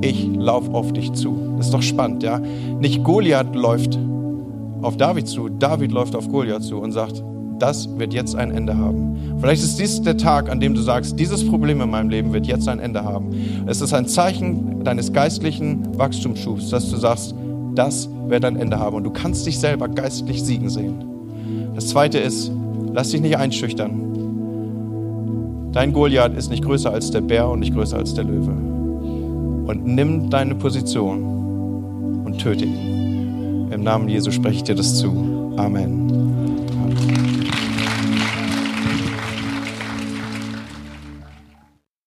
ich 0.01 0.31
laufe 0.35 0.73
auf 0.73 0.95
dich 0.95 1.13
zu. 1.13 1.37
Das 1.59 1.67
ist 1.67 1.75
doch 1.75 1.83
spannend, 1.83 2.23
ja? 2.23 2.39
Nicht 2.81 3.05
Goliath 3.05 3.55
läuft 3.55 3.99
auf 4.81 4.97
David 4.97 5.29
zu, 5.29 5.51
David 5.51 5.93
läuft 5.93 6.17
auf 6.17 6.27
Goliath 6.27 6.63
zu 6.63 6.79
und 6.79 6.93
sagt, 6.93 7.23
das 7.59 7.89
wird 7.99 8.13
jetzt 8.13 8.37
ein 8.37 8.51
Ende 8.51 8.77
haben. 8.77 9.37
Vielleicht 9.41 9.63
ist 9.63 9.79
dies 9.79 10.01
der 10.03 10.17
Tag, 10.17 10.51
an 10.51 10.61
dem 10.61 10.75
du 10.75 10.81
sagst, 10.81 11.19
dieses 11.19 11.47
Problem 11.47 11.81
in 11.81 11.91
meinem 11.91 12.09
Leben 12.09 12.33
wird 12.33 12.47
jetzt 12.47 12.69
ein 12.69 12.79
Ende 12.79 13.05
haben. 13.05 13.31
Es 13.67 13.81
ist 13.81 13.93
ein 13.93 14.07
Zeichen 14.07 14.85
deines 14.85 15.13
geistlichen 15.13 15.99
Wachstumsschubs, 15.99 16.71
dass 16.71 16.91
du 16.91 16.97
sagst, 16.97 17.35
das 17.75 18.09
wird 18.29 18.45
ein 18.45 18.57
Ende 18.57 18.79
haben. 18.79 18.97
Und 18.97 19.05
du 19.05 19.11
kannst 19.11 19.47
dich 19.47 19.59
selber 19.59 19.89
geistlich 19.89 20.43
siegen 20.43 20.71
sehen. 20.71 21.05
Das 21.75 21.89
zweite 21.89 22.19
ist, 22.19 22.51
lass 22.93 23.11
dich 23.11 23.21
nicht 23.21 23.37
einschüchtern. 23.37 24.03
Dein 25.73 25.93
Goliath 25.93 26.35
ist 26.35 26.49
nicht 26.51 26.65
größer 26.65 26.91
als 26.91 27.11
der 27.11 27.21
Bär 27.21 27.49
und 27.49 27.61
nicht 27.61 27.75
größer 27.75 27.99
als 27.99 28.15
der 28.15 28.25
Löwe. 28.25 28.51
Und 28.51 29.85
nimm 29.85 30.31
deine 30.31 30.55
Position 30.55 32.23
und 32.25 32.39
töte 32.39 32.65
ihn. 32.65 33.71
Im 33.71 33.83
Namen 33.83 34.09
Jesu 34.09 34.31
spreche 34.31 34.57
ich 34.57 34.65
dir 34.65 34.75
das 34.75 34.97
zu. 34.97 35.53
Amen. 35.59 36.26